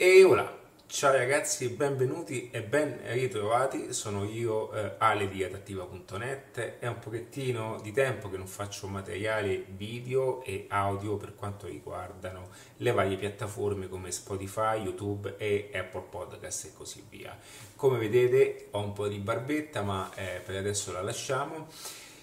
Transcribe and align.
E 0.00 0.22
ora, 0.22 0.56
ciao 0.86 1.10
ragazzi, 1.10 1.70
benvenuti 1.70 2.50
e 2.52 2.62
ben 2.62 3.00
ritrovati. 3.06 3.92
Sono 3.92 4.22
io, 4.22 4.72
eh, 4.72 4.94
Ale 4.96 5.28
di 5.28 5.42
adattiva.net. 5.42 6.78
È 6.78 6.86
un 6.86 7.00
pochettino 7.00 7.80
di 7.82 7.90
tempo 7.90 8.30
che 8.30 8.36
non 8.36 8.46
faccio 8.46 8.86
materiali 8.86 9.66
video 9.70 10.44
e 10.44 10.66
audio 10.68 11.16
per 11.16 11.34
quanto 11.34 11.66
riguardano 11.66 12.50
le 12.76 12.92
varie 12.92 13.16
piattaforme 13.16 13.88
come 13.88 14.12
Spotify, 14.12 14.80
YouTube 14.80 15.34
e 15.36 15.68
Apple 15.74 16.04
Podcast 16.08 16.66
e 16.66 16.72
così 16.74 17.04
via. 17.10 17.36
Come 17.74 17.98
vedete 17.98 18.68
ho 18.70 18.80
un 18.80 18.92
po' 18.92 19.08
di 19.08 19.18
barbetta, 19.18 19.82
ma 19.82 20.08
eh, 20.14 20.40
per 20.44 20.54
adesso 20.54 20.92
la 20.92 21.02
lasciamo. 21.02 21.66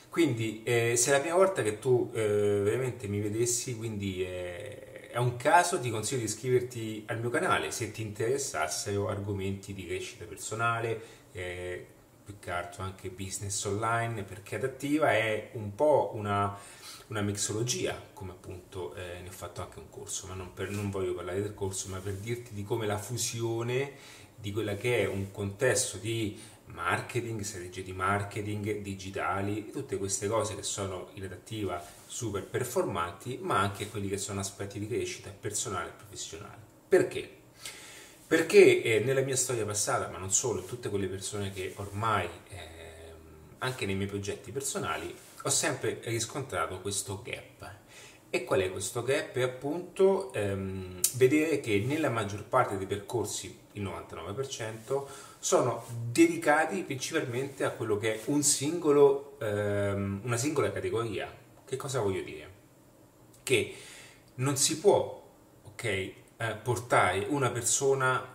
Quindi, 0.07 0.63
eh, 0.63 0.95
se 0.95 1.09
è 1.09 1.11
la 1.11 1.19
prima 1.19 1.35
volta 1.35 1.61
che 1.61 1.77
tu 1.77 2.09
eh, 2.13 2.61
veramente 2.63 3.09
mi 3.09 3.19
vedessi, 3.19 3.75
quindi 3.75 4.23
eh, 4.23 4.84
è 5.15 5.17
un 5.17 5.37
caso, 5.37 5.79
ti 5.79 5.89
consiglio 5.89 6.19
di 6.19 6.25
iscriverti 6.25 7.05
al 7.07 7.21
mio 7.21 7.29
canale 7.29 7.71
se 7.71 7.89
ti 7.89 8.01
interessassero 8.01 9.07
argomenti 9.07 9.73
di 9.73 9.85
crescita 9.85 10.25
personale, 10.25 11.01
eh, 11.31 11.87
più 12.25 12.37
che 12.37 12.51
altro 12.51 12.83
anche 12.83 13.09
business 13.09 13.63
online, 13.63 14.23
perché 14.23 14.55
Adattiva 14.55 15.13
è 15.13 15.51
un 15.53 15.73
po' 15.73 16.11
una, 16.15 16.53
una 17.07 17.21
mixologia, 17.21 17.97
come 18.11 18.31
appunto 18.31 18.93
eh, 18.93 19.21
ne 19.21 19.29
ho 19.29 19.31
fatto 19.31 19.61
anche 19.61 19.79
un 19.79 19.89
corso, 19.89 20.27
ma 20.27 20.33
non, 20.33 20.53
per, 20.53 20.69
non 20.69 20.89
voglio 20.89 21.13
parlare 21.13 21.41
del 21.41 21.53
corso, 21.53 21.87
ma 21.87 21.99
per 21.99 22.15
dirti 22.15 22.53
di 22.53 22.65
come 22.65 22.85
la 22.85 22.97
fusione 22.97 23.93
di 24.35 24.51
quella 24.51 24.75
che 24.75 25.03
è 25.03 25.07
un 25.07 25.31
contesto 25.31 25.95
di 25.95 26.37
marketing, 26.67 27.41
strategie 27.41 27.83
di 27.83 27.93
marketing, 27.93 28.79
digitali, 28.81 29.69
tutte 29.71 29.97
queste 29.97 30.27
cose 30.27 30.55
che 30.55 30.63
sono 30.63 31.09
in 31.13 31.23
adattiva 31.23 31.83
super 32.05 32.45
performanti, 32.45 33.39
ma 33.41 33.59
anche 33.59 33.89
quelli 33.89 34.07
che 34.07 34.17
sono 34.17 34.39
aspetti 34.39 34.79
di 34.79 34.87
crescita 34.87 35.29
personale 35.29 35.89
e 35.89 35.93
professionale. 35.97 36.57
Perché? 36.87 37.29
Perché 38.27 38.81
eh, 38.81 38.99
nella 39.01 39.21
mia 39.21 39.35
storia 39.35 39.65
passata, 39.65 40.09
ma 40.09 40.17
non 40.17 40.31
solo, 40.31 40.63
tutte 40.63 40.89
quelle 40.89 41.07
persone 41.07 41.51
che 41.51 41.73
ormai, 41.75 42.27
eh, 42.49 42.59
anche 43.59 43.85
nei 43.85 43.95
miei 43.95 44.07
progetti 44.07 44.51
personali, 44.51 45.15
ho 45.43 45.49
sempre 45.49 45.99
riscontrato 46.05 46.81
questo 46.81 47.21
gap. 47.23 47.73
E 48.31 48.43
qual 48.43 48.61
è 48.61 48.71
questo 48.71 49.03
gap? 49.03 49.35
È 49.35 49.41
appunto 49.43 50.33
ehm, 50.33 50.99
vedere 51.13 51.59
che 51.59 51.79
nella 51.85 52.09
maggior 52.09 52.43
parte 52.43 52.77
dei 52.77 52.87
percorsi, 52.87 53.57
il 53.73 53.83
99%, 53.83 55.05
sono 55.45 55.85
dedicati 56.09 56.81
principalmente 56.81 57.65
a 57.65 57.69
quello 57.69 57.97
che 57.99 58.15
è 58.15 58.21
un 58.31 58.41
singolo, 58.41 59.37
ehm, 59.39 60.21
una 60.23 60.37
singola 60.37 60.71
categoria. 60.71 61.31
Che 61.63 61.75
cosa 61.75 61.99
voglio 61.99 62.23
dire? 62.23 62.49
Che 63.43 63.75
non 64.37 64.57
si 64.57 64.79
può 64.79 65.23
okay, 65.65 66.15
eh, 66.37 66.55
portare 66.55 67.27
una 67.29 67.51
persona 67.51 68.27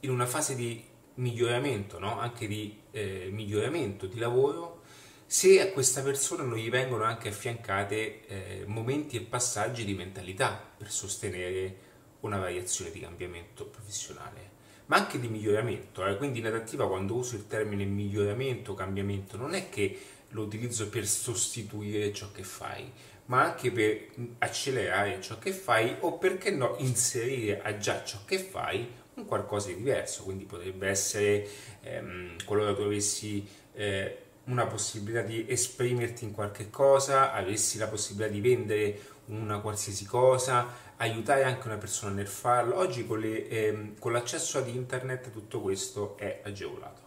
in 0.00 0.10
una 0.10 0.26
fase 0.26 0.56
di 0.56 0.84
miglioramento, 1.14 2.00
no? 2.00 2.18
anche 2.18 2.48
di 2.48 2.76
eh, 2.90 3.28
miglioramento 3.30 4.06
di 4.06 4.18
lavoro, 4.18 4.82
se 5.26 5.60
a 5.60 5.70
questa 5.70 6.02
persona 6.02 6.42
non 6.42 6.58
gli 6.58 6.70
vengono 6.70 7.04
anche 7.04 7.28
affiancate 7.28 8.26
eh, 8.26 8.64
momenti 8.66 9.16
e 9.16 9.20
passaggi 9.20 9.84
di 9.84 9.94
mentalità 9.94 10.60
per 10.76 10.90
sostenere 10.90 11.76
una 12.22 12.38
variazione 12.38 12.90
di 12.90 12.98
cambiamento 12.98 13.64
professionale 13.64 14.56
ma 14.88 14.96
anche 14.96 15.18
di 15.20 15.28
miglioramento. 15.28 16.06
Eh? 16.06 16.16
Quindi 16.16 16.40
in 16.40 16.46
adattiva 16.46 16.88
quando 16.88 17.14
uso 17.14 17.36
il 17.36 17.46
termine 17.46 17.84
miglioramento, 17.84 18.74
cambiamento, 18.74 19.36
non 19.36 19.54
è 19.54 19.68
che 19.68 19.98
lo 20.30 20.42
utilizzo 20.42 20.88
per 20.88 21.06
sostituire 21.06 22.12
ciò 22.12 22.30
che 22.32 22.42
fai, 22.42 22.90
ma 23.26 23.44
anche 23.44 23.70
per 23.70 24.08
accelerare 24.38 25.20
ciò 25.20 25.38
che 25.38 25.52
fai 25.52 25.96
o 26.00 26.18
perché 26.18 26.50
no 26.50 26.76
inserire 26.78 27.60
a 27.62 27.76
già 27.76 28.02
ciò 28.04 28.18
che 28.24 28.38
fai 28.38 28.86
un 29.14 29.24
qualcosa 29.26 29.68
di 29.68 29.76
diverso. 29.76 30.24
Quindi 30.24 30.44
potrebbe 30.44 30.88
essere 30.88 31.46
ehm, 31.82 32.44
qualora 32.44 32.74
tu 32.74 32.82
avessi 32.82 33.46
eh, 33.74 34.18
una 34.44 34.66
possibilità 34.66 35.20
di 35.20 35.44
esprimerti 35.46 36.24
in 36.24 36.32
qualche 36.32 36.70
cosa, 36.70 37.32
avessi 37.32 37.76
la 37.76 37.88
possibilità 37.88 38.32
di 38.32 38.40
vendere 38.40 39.00
una 39.28 39.60
qualsiasi 39.60 40.04
cosa, 40.04 40.66
aiutare 40.96 41.44
anche 41.44 41.66
una 41.66 41.76
persona 41.76 42.12
nel 42.12 42.26
farlo. 42.26 42.76
Oggi 42.76 43.06
con, 43.06 43.20
le, 43.20 43.48
ehm, 43.48 43.98
con 43.98 44.12
l'accesso 44.12 44.58
ad 44.58 44.68
internet 44.68 45.30
tutto 45.30 45.60
questo 45.60 46.16
è 46.18 46.42
agevolato. 46.44 47.02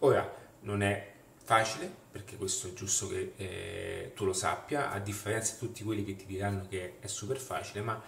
Ora, 0.00 0.42
non 0.60 0.82
è 0.82 1.12
facile, 1.42 1.92
perché 2.10 2.36
questo 2.36 2.68
è 2.68 2.72
giusto 2.72 3.08
che 3.08 3.32
eh, 3.36 4.12
tu 4.14 4.24
lo 4.24 4.32
sappia, 4.32 4.90
a 4.90 4.98
differenza 4.98 5.52
di 5.54 5.58
tutti 5.58 5.84
quelli 5.84 6.04
che 6.04 6.16
ti 6.16 6.26
diranno 6.26 6.66
che 6.68 6.96
è 7.00 7.06
super 7.06 7.38
facile, 7.38 7.82
ma 7.82 8.02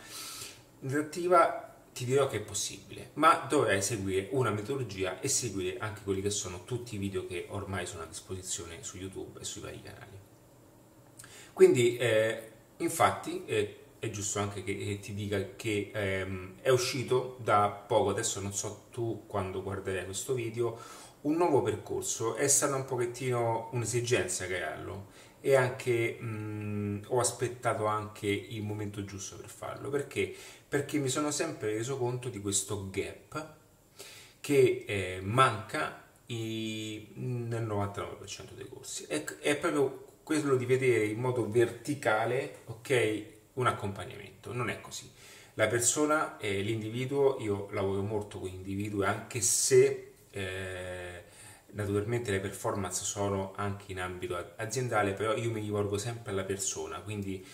in 0.81 0.91
realtà 0.91 1.75
ti 1.93 2.05
dirò 2.05 2.27
che 2.29 2.39
è 2.39 2.41
possibile, 2.41 3.11
ma 3.15 3.47
dovrai 3.49 3.81
seguire 3.81 4.29
una 4.33 4.51
metodologia 4.51 5.19
e 5.21 5.29
seguire 5.29 5.79
anche 5.79 6.03
quelli 6.03 6.21
che 6.21 6.29
sono 6.29 6.65
tutti 6.65 6.95
i 6.95 6.99
video 6.99 7.27
che 7.27 7.47
ormai 7.49 7.87
sono 7.87 8.03
a 8.03 8.07
disposizione 8.07 8.83
su 8.83 8.99
YouTube 8.99 9.41
e 9.41 9.45
sui 9.45 9.63
vari 9.63 9.81
canali. 9.83 10.19
Quindi, 11.55 11.97
eh, 11.97 12.53
infatti, 12.79 13.45
eh, 13.47 13.77
è 13.99 14.11
giusto 14.11 14.39
anche 14.39 14.63
che, 14.63 14.77
che 14.77 15.01
ti 15.01 15.15
dica 15.15 15.55
che 15.57 15.91
ehm, 15.93 16.55
è 16.61 16.69
uscito 16.69 17.39
da 17.43 17.69
poco, 17.69 18.11
adesso 18.11 18.41
non 18.41 18.53
so 18.53 18.87
tu 18.91 19.25
quando 19.27 19.63
guarderai 19.63 20.05
questo 20.05 20.35
video, 20.35 20.79
un 21.23 21.37
nuovo 21.37 21.63
percorso, 21.63 22.35
è 22.37 22.47
stata 22.47 22.77
un 22.77 22.85
pochettino 22.85 23.71
un'esigenza 23.73 24.47
crearlo. 24.47 25.15
E 25.41 25.55
anche 25.55 26.19
mh, 26.21 27.05
ho 27.09 27.21
aspettato 27.21 27.87
anche 27.87 28.27
il 28.27 28.63
momento 28.63 29.05
giusto 29.05 29.37
per 29.37 29.49
farlo, 29.49 29.91
perché? 29.91 30.35
Perché 30.69 30.99
mi 30.99 31.09
sono 31.09 31.31
sempre 31.31 31.73
reso 31.73 31.97
conto 31.99 32.29
di 32.29 32.41
questo 32.41 32.89
gap 32.91 33.55
che 34.41 34.85
eh, 34.87 35.21
manca 35.23 36.05
i, 36.27 37.11
nel 37.15 37.65
99% 37.65 38.55
dei 38.55 38.69
corsi, 38.69 39.05
è, 39.05 39.23
è 39.25 39.57
proprio 39.57 40.06
quello 40.27 40.57
di 40.57 40.67
vedere 40.67 41.05
in 41.05 41.21
modo 41.21 41.49
verticale, 41.49 42.63
ok, 42.65 43.25
un 43.53 43.69
accompagnamento, 43.69 44.53
non 44.53 44.71
è 44.71 44.81
così. 44.81 45.09
La 45.55 45.69
persona, 45.69 46.37
eh, 46.39 46.63
l'individuo, 46.63 47.37
io 47.39 47.69
lavoro 47.71 48.03
molto 48.03 48.41
con 48.41 48.49
individui 48.49 49.05
anche 49.05 49.41
se 49.41 50.15
eh, 50.31 51.23
naturalmente 51.75 52.33
le 52.33 52.41
performance 52.41 53.05
sono 53.05 53.53
anche 53.55 53.93
in 53.93 54.01
ambito 54.01 54.55
aziendale, 54.57 55.13
però 55.13 55.37
io 55.37 55.53
mi 55.53 55.61
rivolgo 55.61 55.97
sempre 55.97 56.33
alla 56.33 56.43
persona, 56.43 56.99
quindi 56.99 57.47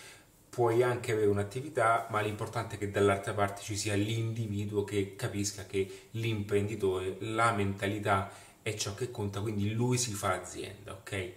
puoi 0.49 0.81
anche 0.81 1.11
avere 1.11 1.27
un'attività, 1.27 2.07
ma 2.09 2.21
l'importante 2.21 2.73
è 2.73 2.77
che 2.79 2.89
dall'altra 2.89 3.33
parte 3.33 3.61
ci 3.61 3.77
sia 3.77 3.93
l'individuo 3.93 4.83
che 4.83 5.15
capisca 5.15 5.67
che 5.67 6.07
l'imprenditore, 6.13 7.17
la 7.19 7.51
mentalità 7.51 8.31
è 8.63 8.73
ciò 8.73 8.95
che 8.95 9.11
conta, 9.11 9.41
quindi 9.41 9.73
lui 9.73 9.99
si 9.99 10.11
fa 10.13 10.33
azienda, 10.41 10.93
ok? 10.93 11.33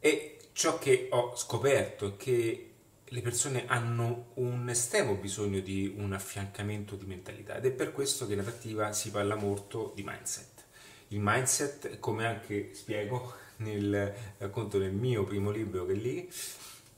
E 0.00 0.38
ciò 0.52 0.78
che 0.78 1.08
ho 1.10 1.36
scoperto 1.36 2.08
è 2.08 2.16
che 2.16 2.70
le 3.04 3.22
persone 3.22 3.66
hanno 3.66 4.32
un 4.34 4.68
estremo 4.68 5.14
bisogno 5.14 5.60
di 5.60 5.94
un 5.96 6.12
affiancamento 6.12 6.94
di 6.94 7.06
mentalità 7.06 7.56
ed 7.56 7.64
è 7.64 7.70
per 7.70 7.92
questo 7.92 8.26
che 8.26 8.34
in 8.34 8.40
adattiva 8.40 8.92
si 8.92 9.10
parla 9.10 9.34
molto 9.34 9.92
di 9.94 10.02
mindset. 10.02 10.64
Il 11.08 11.20
mindset, 11.20 11.98
come 12.00 12.26
anche 12.26 12.70
spiego 12.74 13.34
nel 13.56 14.14
racconto 14.36 14.78
del 14.78 14.92
mio 14.92 15.24
primo 15.24 15.50
libro 15.50 15.86
che 15.86 15.92
è 15.92 15.96
lì, 15.96 16.30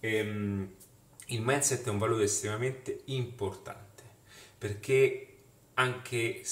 ehm, 0.00 0.74
il 1.26 1.40
mindset 1.42 1.86
è 1.86 1.90
un 1.90 1.98
valore 1.98 2.24
estremamente 2.24 3.02
importante 3.06 4.02
perché 4.58 5.26
anche 5.74 6.42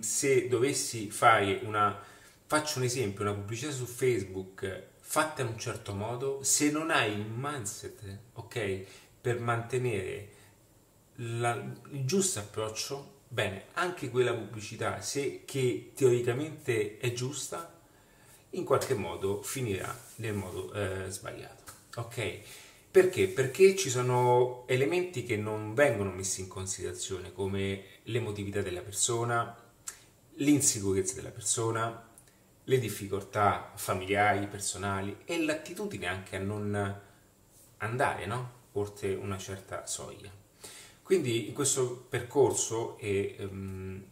se 0.00 0.46
dovessi 0.46 1.10
fare 1.10 1.60
una, 1.62 2.00
faccio 2.46 2.78
un 2.78 2.84
esempio, 2.84 3.24
una 3.24 3.32
pubblicità 3.32 3.72
su 3.72 3.86
Facebook 3.86 4.94
fatta 5.08 5.42
in 5.42 5.48
un 5.48 5.58
certo 5.58 5.94
modo, 5.94 6.42
se 6.42 6.68
non 6.72 6.90
hai 6.90 7.12
il 7.12 7.26
mindset, 7.32 8.18
ok, 8.32 8.84
per 9.20 9.38
mantenere 9.38 10.28
la, 11.14 11.54
il 11.92 12.04
giusto 12.04 12.40
approccio, 12.40 13.20
bene, 13.28 13.66
anche 13.74 14.10
quella 14.10 14.34
pubblicità, 14.34 15.00
se 15.00 15.44
che 15.44 15.92
teoricamente 15.94 16.98
è 16.98 17.12
giusta, 17.12 17.72
in 18.50 18.64
qualche 18.64 18.94
modo 18.94 19.42
finirà 19.42 19.96
nel 20.16 20.34
modo 20.34 20.72
eh, 20.72 21.08
sbagliato. 21.08 21.72
Ok? 21.94 22.40
Perché? 22.90 23.28
Perché 23.28 23.76
ci 23.76 23.90
sono 23.90 24.64
elementi 24.66 25.22
che 25.22 25.36
non 25.36 25.72
vengono 25.72 26.10
messi 26.10 26.40
in 26.40 26.48
considerazione, 26.48 27.32
come 27.32 27.84
l'emotività 28.04 28.60
della 28.60 28.80
persona, 28.80 29.56
l'insicurezza 30.34 31.14
della 31.14 31.30
persona, 31.30 32.10
le 32.68 32.78
difficoltà 32.78 33.72
familiari, 33.74 34.46
personali 34.46 35.18
e 35.24 35.42
l'attitudine 35.44 36.06
anche 36.06 36.36
a 36.36 36.40
non 36.40 37.00
andare, 37.78 38.26
no? 38.26 38.54
oltre 38.72 39.14
una 39.14 39.38
certa 39.38 39.86
soglia. 39.86 40.30
Quindi 41.02 41.48
in 41.48 41.54
questo 41.54 42.06
percorso, 42.08 42.98
e, 42.98 43.36
um, 43.38 44.02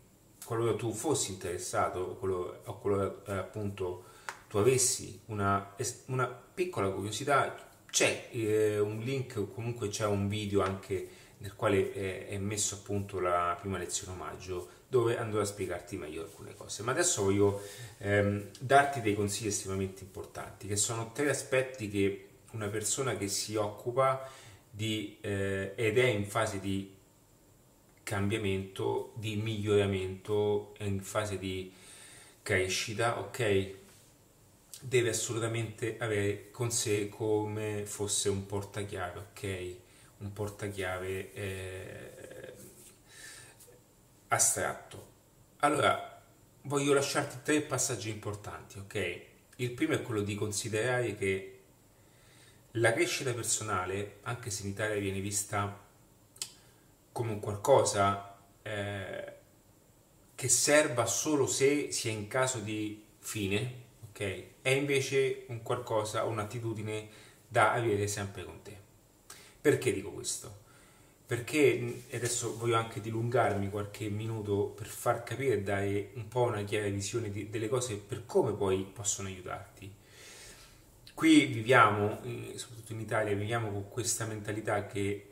qualora 0.44 0.76
tu 0.76 0.92
fossi 0.92 1.32
interessato 1.32 1.98
o 1.98 2.14
qualora, 2.14 2.60
o 2.66 2.78
qualora 2.78 3.22
eh, 3.26 3.32
appunto 3.32 4.04
tu 4.48 4.58
avessi 4.58 5.20
una, 5.26 5.74
una 6.06 6.26
piccola 6.26 6.90
curiosità, 6.90 7.56
c'è 7.90 8.28
eh, 8.30 8.78
un 8.78 9.00
link 9.00 9.34
o 9.36 9.48
comunque 9.48 9.88
c'è 9.88 10.06
un 10.06 10.28
video 10.28 10.62
anche 10.62 11.08
nel 11.44 11.54
quale 11.56 11.92
è, 11.92 12.28
è 12.28 12.38
messo 12.38 12.76
appunto 12.76 13.20
la 13.20 13.54
prima 13.60 13.76
lezione 13.76 14.14
omaggio 14.14 14.70
dove 14.88 15.18
andrò 15.18 15.42
a 15.42 15.44
spiegarti 15.44 15.98
meglio 15.98 16.22
alcune 16.22 16.54
cose. 16.54 16.82
Ma 16.82 16.92
adesso 16.92 17.22
voglio 17.22 17.60
ehm, 17.98 18.48
darti 18.58 19.02
dei 19.02 19.14
consigli 19.14 19.48
estremamente 19.48 20.04
importanti, 20.04 20.66
che 20.66 20.76
sono 20.76 21.12
tre 21.12 21.28
aspetti 21.28 21.90
che 21.90 22.28
una 22.52 22.68
persona 22.68 23.16
che 23.18 23.28
si 23.28 23.56
occupa 23.56 24.26
di, 24.70 25.18
eh, 25.20 25.72
ed 25.76 25.98
è 25.98 26.06
in 26.06 26.24
fase 26.24 26.60
di 26.60 26.94
cambiamento, 28.02 29.12
di 29.16 29.36
miglioramento, 29.36 30.74
è 30.78 30.84
in 30.84 31.02
fase 31.02 31.38
di 31.38 31.70
crescita, 32.40 33.18
ok? 33.18 33.74
Deve 34.80 35.10
assolutamente 35.10 35.96
avere 35.98 36.50
con 36.50 36.70
sé 36.70 37.10
come 37.10 37.84
fosse 37.84 38.30
un 38.30 38.46
portachiave, 38.46 39.18
ok? 39.18 39.82
Un 40.24 40.32
portachiave 40.32 41.32
eh, 41.34 42.52
astratto. 44.28 45.12
Allora, 45.58 46.22
voglio 46.62 46.94
lasciarti 46.94 47.36
tre 47.42 47.60
passaggi 47.60 48.08
importanti, 48.08 48.78
ok? 48.78 49.20
Il 49.56 49.72
primo 49.72 49.92
è 49.92 50.00
quello 50.00 50.22
di 50.22 50.34
considerare 50.34 51.14
che 51.14 51.60
la 52.72 52.94
crescita 52.94 53.34
personale, 53.34 54.20
anche 54.22 54.48
se 54.48 54.62
in 54.62 54.70
Italia 54.70 54.98
viene 54.98 55.20
vista 55.20 55.78
come 57.12 57.30
un 57.30 57.40
qualcosa 57.40 58.38
eh, 58.62 59.32
che 60.34 60.48
serva 60.48 61.04
solo 61.04 61.46
se 61.46 61.92
si 61.92 62.08
è 62.08 62.12
in 62.12 62.28
caso 62.28 62.60
di 62.60 63.04
fine, 63.18 63.74
ok? 64.08 64.44
È 64.62 64.70
invece 64.70 65.44
un 65.48 65.62
qualcosa, 65.62 66.24
un'attitudine 66.24 67.08
da 67.46 67.72
avere 67.72 68.06
sempre 68.06 68.44
con 68.44 68.62
te. 68.62 68.83
Perché 69.64 69.94
dico 69.94 70.10
questo? 70.10 70.54
Perché 71.24 72.02
adesso 72.12 72.54
voglio 72.58 72.76
anche 72.76 73.00
dilungarmi 73.00 73.70
qualche 73.70 74.10
minuto 74.10 74.66
per 74.66 74.86
far 74.86 75.22
capire 75.22 75.54
e 75.54 75.62
dare 75.62 76.10
un 76.16 76.28
po' 76.28 76.42
una 76.42 76.62
chiara 76.64 76.86
visione 76.88 77.30
di, 77.30 77.48
delle 77.48 77.68
cose 77.68 77.96
per 77.96 78.26
come 78.26 78.52
poi 78.52 78.82
possono 78.82 79.28
aiutarti. 79.28 79.90
Qui 81.14 81.46
viviamo, 81.46 82.20
soprattutto 82.56 82.92
in 82.92 83.00
Italia, 83.00 83.34
viviamo 83.34 83.70
con 83.70 83.88
questa 83.88 84.26
mentalità 84.26 84.84
che 84.86 85.30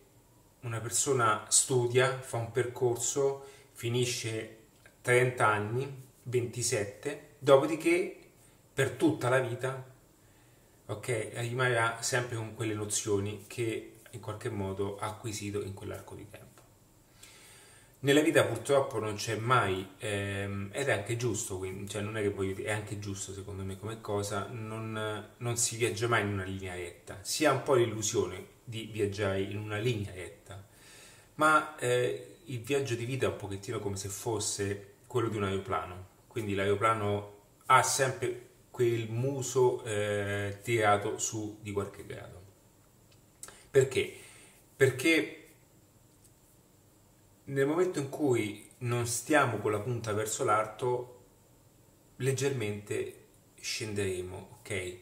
una 0.60 0.80
persona 0.80 1.44
studia, 1.50 2.18
fa 2.18 2.38
un 2.38 2.52
percorso, 2.52 3.46
finisce 3.72 4.56
30 5.02 5.46
anni, 5.46 6.04
27, 6.22 7.34
dopodiché 7.38 8.16
per 8.72 8.92
tutta 8.92 9.28
la 9.28 9.40
vita 9.40 9.90
ok, 10.86 11.32
rimarrà 11.34 12.00
sempre 12.00 12.36
con 12.36 12.54
quelle 12.54 12.72
nozioni 12.72 13.44
che 13.46 13.91
in 14.12 14.20
qualche 14.20 14.48
modo 14.48 14.98
acquisito 14.98 15.62
in 15.62 15.74
quell'arco 15.74 16.14
di 16.14 16.26
tempo. 16.30 16.52
Nella 18.00 18.20
vita 18.20 18.44
purtroppo 18.44 18.98
non 18.98 19.14
c'è 19.14 19.36
mai, 19.36 19.90
ehm, 19.98 20.70
ed 20.72 20.88
è 20.88 20.92
anche 20.92 21.16
giusto, 21.16 21.58
quindi, 21.58 21.88
cioè 21.88 22.02
non 22.02 22.16
è 22.16 22.22
che 22.22 22.30
voglio 22.30 22.52
dire, 22.52 22.70
è 22.70 22.72
anche 22.72 22.98
giusto 22.98 23.32
secondo 23.32 23.62
me 23.62 23.78
come 23.78 24.00
cosa, 24.00 24.48
non, 24.50 25.28
non 25.36 25.56
si 25.56 25.76
viaggia 25.76 26.08
mai 26.08 26.22
in 26.22 26.32
una 26.32 26.42
linea 26.42 26.74
retta. 26.74 27.20
Si 27.22 27.44
ha 27.44 27.52
un 27.52 27.62
po' 27.62 27.74
l'illusione 27.74 28.46
di 28.64 28.88
viaggiare 28.92 29.40
in 29.42 29.56
una 29.56 29.78
linea 29.78 30.12
retta, 30.12 30.66
ma 31.36 31.76
eh, 31.76 32.38
il 32.46 32.60
viaggio 32.60 32.96
di 32.96 33.04
vita 33.04 33.26
è 33.26 33.28
un 33.28 33.36
pochettino 33.36 33.78
come 33.78 33.96
se 33.96 34.08
fosse 34.08 34.94
quello 35.06 35.28
di 35.28 35.36
un 35.36 35.44
aeroplano, 35.44 36.06
quindi 36.26 36.54
l'aeroplano 36.54 37.34
ha 37.66 37.82
sempre 37.84 38.48
quel 38.72 39.10
muso 39.10 39.84
eh, 39.84 40.58
tirato 40.62 41.18
su 41.18 41.58
di 41.60 41.70
qualche 41.70 42.04
grado. 42.04 42.41
Perché? 43.72 44.12
Perché 44.76 45.48
nel 47.44 47.66
momento 47.66 48.00
in 48.00 48.10
cui 48.10 48.68
non 48.80 49.06
stiamo 49.06 49.56
con 49.56 49.72
la 49.72 49.80
punta 49.80 50.12
verso 50.12 50.44
l'alto, 50.44 51.20
leggermente 52.16 53.20
scenderemo, 53.58 54.58
ok? 54.58 54.96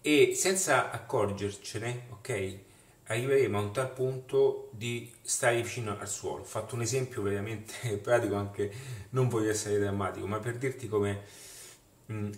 E 0.00 0.32
senza 0.34 0.90
accorgercene, 0.90 2.06
ok? 2.10 2.58
Arriveremo 3.04 3.56
a 3.56 3.62
un 3.62 3.72
tal 3.72 3.92
punto 3.92 4.70
di 4.72 5.12
stare 5.22 5.62
vicino 5.62 5.96
al 5.96 6.08
suolo. 6.08 6.42
Ho 6.42 6.44
fatto 6.44 6.74
un 6.74 6.82
esempio 6.82 7.22
veramente 7.22 7.98
pratico, 8.02 8.34
anche 8.34 8.72
non 9.10 9.28
voglio 9.28 9.50
essere 9.50 9.78
drammatico, 9.78 10.26
ma 10.26 10.40
per 10.40 10.56
dirti 10.58 10.88
come 10.88 11.22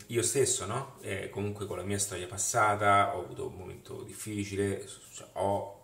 io 0.07 0.23
stesso, 0.23 0.67
no? 0.67 0.97
Eh, 1.01 1.31
comunque 1.31 1.67
con 1.67 1.77
la 1.77 1.85
mia 1.85 1.99
storia 1.99 2.27
passata 2.27 3.17
ho 3.17 3.25
avuto 3.25 3.47
un 3.47 3.55
momento 3.55 4.03
difficile, 4.03 4.87
cioè, 5.13 5.29
ho 5.35 5.81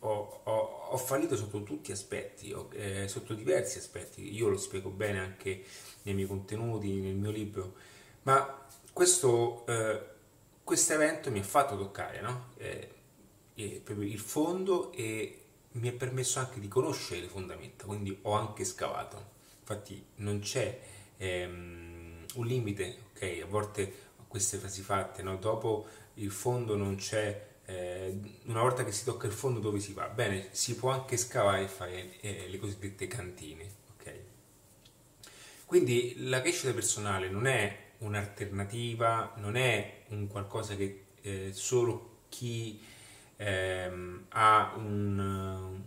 ho, 0.00 0.40
ho, 0.44 0.52
ho, 0.90 0.96
fallito 0.96 1.36
sotto 1.36 1.62
tutti 1.62 1.88
gli 1.90 1.92
aspetti, 1.92 2.54
eh, 2.72 3.08
sotto 3.08 3.34
diversi 3.34 3.78
aspetti, 3.78 4.32
io 4.32 4.48
lo 4.48 4.56
spiego 4.56 4.90
bene 4.90 5.18
anche 5.18 5.64
nei 6.02 6.14
miei 6.14 6.28
contenuti, 6.28 7.00
nel 7.00 7.16
mio 7.16 7.30
libro, 7.30 7.74
ma 8.22 8.66
questo 8.92 9.66
eh, 9.66 10.00
evento 10.90 11.30
mi 11.30 11.40
ha 11.40 11.44
fatto 11.44 11.76
toccare 11.76 12.20
no? 12.20 12.50
eh, 12.58 12.94
il 13.54 14.18
fondo 14.20 14.92
e 14.92 15.42
mi 15.72 15.88
ha 15.88 15.92
permesso 15.92 16.38
anche 16.38 16.60
di 16.60 16.68
conoscere 16.68 17.22
le 17.22 17.28
fondamenta, 17.28 17.84
quindi 17.84 18.16
ho 18.22 18.32
anche 18.32 18.64
scavato. 18.64 19.36
Infatti 19.60 20.02
non 20.16 20.38
c'è 20.38 20.80
ehm, 21.16 21.97
un 22.34 22.46
limite, 22.46 22.96
ok? 23.14 23.40
A 23.42 23.46
volte 23.46 24.06
queste 24.28 24.58
frasi 24.58 24.82
fatte, 24.82 25.22
no? 25.22 25.36
dopo 25.36 25.86
il 26.14 26.30
fondo 26.30 26.76
non 26.76 26.96
c'è 26.96 27.46
eh, 27.64 28.18
una 28.44 28.60
volta 28.60 28.84
che 28.84 28.92
si 28.92 29.04
tocca 29.04 29.26
il 29.26 29.32
fondo 29.32 29.60
dove 29.60 29.78
si 29.80 29.92
va? 29.92 30.08
Bene, 30.08 30.48
si 30.52 30.74
può 30.74 30.90
anche 30.90 31.16
scavare 31.16 31.64
e 31.64 31.68
fare 31.68 32.20
eh, 32.20 32.46
le 32.48 32.58
cosiddette 32.58 33.06
cantine. 33.06 33.66
Okay? 33.98 34.20
Quindi 35.66 36.14
la 36.28 36.40
crescita 36.40 36.72
personale 36.72 37.28
non 37.28 37.46
è 37.46 37.86
un'alternativa, 37.98 39.34
non 39.36 39.56
è 39.56 40.04
un 40.08 40.28
qualcosa 40.28 40.76
che 40.76 41.04
eh, 41.20 41.50
solo 41.52 42.20
chi 42.28 42.80
ehm, 43.36 44.26
ha 44.30 44.72
un, 44.76 45.82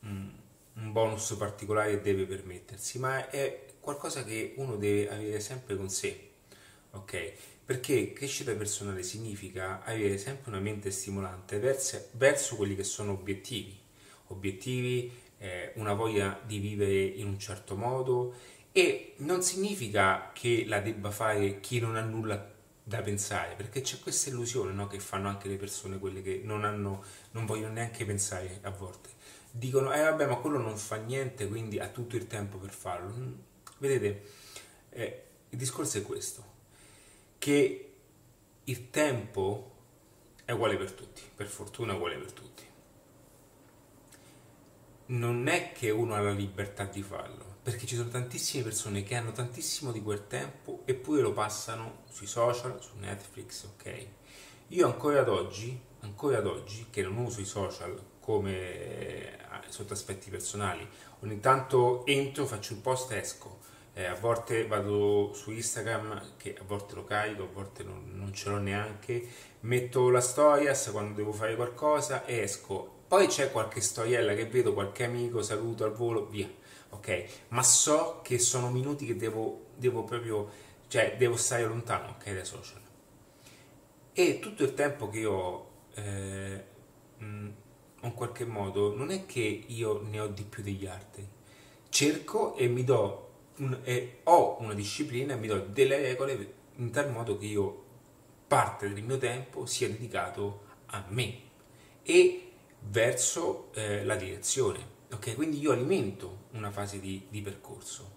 un, 0.00 0.32
un 0.74 0.92
bonus 0.92 1.34
particolare 1.38 2.00
deve 2.00 2.24
permettersi, 2.24 2.98
ma 2.98 3.28
è 3.28 3.65
qualcosa 3.86 4.24
che 4.24 4.54
uno 4.56 4.76
deve 4.76 5.08
avere 5.08 5.40
sempre 5.40 5.76
con 5.76 5.88
sé. 5.88 6.30
Ok? 6.90 7.32
perché 7.66 8.12
crescita 8.12 8.54
personale 8.54 9.02
significa 9.02 9.82
avere 9.82 10.18
sempre 10.18 10.50
una 10.50 10.60
mente 10.60 10.92
stimolante 10.92 11.58
verso, 11.58 12.10
verso 12.12 12.54
quelli 12.54 12.76
che 12.76 12.84
sono 12.84 13.10
obiettivi, 13.10 13.76
obiettivi, 14.28 15.10
eh, 15.38 15.72
una 15.74 15.92
voglia 15.92 16.40
di 16.46 16.58
vivere 16.58 17.02
in 17.02 17.26
un 17.26 17.40
certo 17.40 17.74
modo 17.74 18.34
e 18.70 19.14
non 19.16 19.42
significa 19.42 20.30
che 20.32 20.64
la 20.64 20.78
debba 20.78 21.10
fare 21.10 21.58
chi 21.58 21.80
non 21.80 21.96
ha 21.96 22.02
nulla 22.02 22.54
da 22.84 23.02
pensare, 23.02 23.56
perché 23.56 23.80
c'è 23.80 23.98
questa 23.98 24.30
illusione 24.30 24.72
no, 24.72 24.86
che 24.86 25.00
fanno 25.00 25.26
anche 25.26 25.48
le 25.48 25.56
persone, 25.56 25.98
quelle 25.98 26.22
che 26.22 26.40
non, 26.44 26.64
hanno, 26.64 27.02
non 27.32 27.46
vogliono 27.46 27.72
neanche 27.72 28.04
pensare 28.04 28.60
a 28.62 28.70
volte. 28.70 29.08
Dicono, 29.50 29.92
eh 29.92 30.02
vabbè, 30.02 30.26
ma 30.26 30.36
quello 30.36 30.58
non 30.58 30.76
fa 30.76 30.96
niente, 30.96 31.48
quindi 31.48 31.80
ha 31.80 31.88
tutto 31.88 32.14
il 32.14 32.28
tempo 32.28 32.58
per 32.58 32.70
farlo. 32.70 33.54
Vedete, 33.78 34.22
eh, 34.90 35.22
il 35.50 35.58
discorso 35.58 35.98
è 35.98 36.02
questo 36.02 36.54
che 37.38 37.92
il 38.64 38.90
tempo 38.90 39.74
è 40.44 40.52
uguale 40.52 40.76
per 40.76 40.92
tutti, 40.92 41.22
per 41.34 41.46
fortuna 41.46 41.92
è 41.92 41.96
uguale 41.96 42.16
per 42.16 42.32
tutti. 42.32 42.64
Non 45.08 45.46
è 45.46 45.72
che 45.72 45.90
uno 45.90 46.14
ha 46.14 46.20
la 46.20 46.32
libertà 46.32 46.84
di 46.84 47.02
farlo, 47.02 47.58
perché 47.62 47.86
ci 47.86 47.96
sono 47.96 48.08
tantissime 48.08 48.64
persone 48.64 49.02
che 49.02 49.14
hanno 49.14 49.32
tantissimo 49.32 49.92
di 49.92 50.02
quel 50.02 50.26
tempo 50.26 50.82
eppure 50.84 51.20
lo 51.20 51.32
passano 51.32 52.04
sui 52.10 52.26
social, 52.26 52.82
su 52.82 52.96
Netflix, 52.96 53.64
ok? 53.64 54.06
Io 54.68 54.86
ancora 54.86 55.20
ad 55.20 55.28
oggi, 55.28 55.78
ancora 56.00 56.38
ad 56.38 56.46
oggi, 56.46 56.86
che 56.90 57.02
non 57.02 57.18
uso 57.18 57.40
i 57.40 57.44
social 57.44 58.00
come 58.26 58.50
eh, 58.50 59.38
sotto 59.68 59.92
aspetti 59.92 60.30
personali, 60.30 60.86
ogni 61.20 61.38
tanto 61.38 62.04
entro, 62.06 62.44
faccio 62.44 62.74
un 62.74 62.80
post, 62.80 63.12
esco, 63.12 63.60
eh, 63.92 64.06
a 64.06 64.16
volte 64.16 64.66
vado 64.66 65.30
su 65.32 65.52
Instagram, 65.52 66.32
che 66.36 66.56
a 66.58 66.64
volte 66.66 66.96
lo 66.96 67.04
carico, 67.04 67.44
a 67.44 67.48
volte 67.52 67.84
non, 67.84 68.10
non 68.14 68.34
ce 68.34 68.48
l'ho 68.48 68.58
neanche, 68.58 69.24
metto 69.60 70.10
la 70.10 70.20
storia 70.20 70.76
quando 70.90 71.14
devo 71.14 71.30
fare 71.30 71.54
qualcosa 71.54 72.24
e 72.24 72.38
esco. 72.38 72.94
Poi 73.06 73.28
c'è 73.28 73.52
qualche 73.52 73.80
storiella 73.80 74.34
che 74.34 74.46
vedo, 74.46 74.74
qualche 74.74 75.04
amico, 75.04 75.40
saluto 75.40 75.84
al 75.84 75.92
volo, 75.92 76.26
via. 76.26 76.50
Ok, 76.90 77.26
ma 77.48 77.62
so 77.62 78.22
che 78.24 78.40
sono 78.40 78.70
minuti 78.70 79.06
che 79.06 79.14
devo, 79.14 79.66
devo 79.76 80.02
proprio, 80.02 80.50
cioè 80.88 81.14
devo 81.16 81.36
stare 81.36 81.64
lontano, 81.64 82.16
ok, 82.18 82.32
dai 82.32 82.44
social. 82.44 82.80
E 84.12 84.40
tutto 84.40 84.64
il 84.64 84.74
tempo 84.74 85.08
che 85.08 85.18
io 85.20 85.68
eh, 85.94 86.64
in 88.06 88.14
qualche 88.14 88.44
modo, 88.44 88.94
non 88.94 89.10
è 89.10 89.26
che 89.26 89.64
io 89.66 90.02
ne 90.02 90.20
ho 90.20 90.28
di 90.28 90.44
più 90.44 90.62
degli 90.62 90.86
altri. 90.86 91.26
Cerco 91.88 92.56
e 92.56 92.68
mi 92.68 92.84
do 92.84 93.26
un, 93.58 93.78
e 93.84 94.20
ho 94.24 94.56
una 94.60 94.74
disciplina 94.74 95.34
e 95.34 95.36
mi 95.36 95.46
do 95.46 95.58
delle 95.58 96.00
regole 96.00 96.54
in 96.76 96.90
tal 96.90 97.10
modo 97.10 97.38
che 97.38 97.46
io 97.46 97.84
parte 98.46 98.92
del 98.92 99.02
mio 99.02 99.18
tempo 99.18 99.66
sia 99.66 99.88
dedicato 99.88 100.64
a 100.86 101.04
me 101.08 101.40
e 102.02 102.52
verso 102.80 103.70
eh, 103.74 104.04
la 104.04 104.16
direzione. 104.16 104.94
Ok, 105.12 105.34
quindi 105.34 105.58
io 105.58 105.72
alimento 105.72 106.46
una 106.52 106.70
fase 106.70 107.00
di, 107.00 107.26
di 107.28 107.40
percorso. 107.40 108.14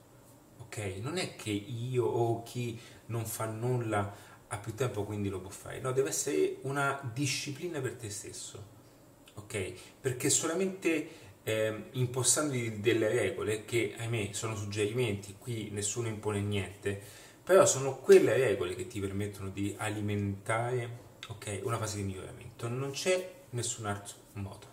Ok, 0.59 0.77
non 1.01 1.17
è 1.17 1.35
che 1.35 1.51
io 1.51 2.05
o 2.05 2.43
chi 2.43 2.79
non 3.07 3.25
fa 3.25 3.45
nulla 3.45 4.27
ha 4.47 4.57
più 4.57 4.73
tempo 4.75 5.03
quindi 5.03 5.29
lo 5.29 5.39
può 5.39 5.49
fare. 5.49 5.79
No, 5.79 5.91
deve 5.91 6.09
essere 6.09 6.57
una 6.63 6.99
disciplina 7.13 7.79
per 7.79 7.95
te 7.95 8.09
stesso. 8.09 8.77
Ok, 9.39 9.73
perché 10.01 10.29
solamente 10.29 11.09
eh, 11.43 11.85
impostandoti 11.91 12.79
delle 12.79 13.07
regole 13.07 13.63
che 13.65 13.95
ahimè 13.97 14.29
sono 14.33 14.55
suggerimenti, 14.55 15.35
qui 15.39 15.69
nessuno 15.71 16.07
impone 16.07 16.41
niente, 16.41 17.01
però 17.43 17.65
sono 17.65 17.97
quelle 17.97 18.35
regole 18.35 18.75
che 18.75 18.87
ti 18.87 18.99
permettono 18.99 19.49
di 19.49 19.73
alimentare 19.77 21.07
okay, 21.29 21.61
una 21.63 21.77
fase 21.77 21.97
di 21.97 22.03
miglioramento. 22.03 22.67
Non 22.67 22.91
c'è 22.91 23.33
nessun 23.51 23.85
altro 23.85 24.15
modo. 24.33 24.67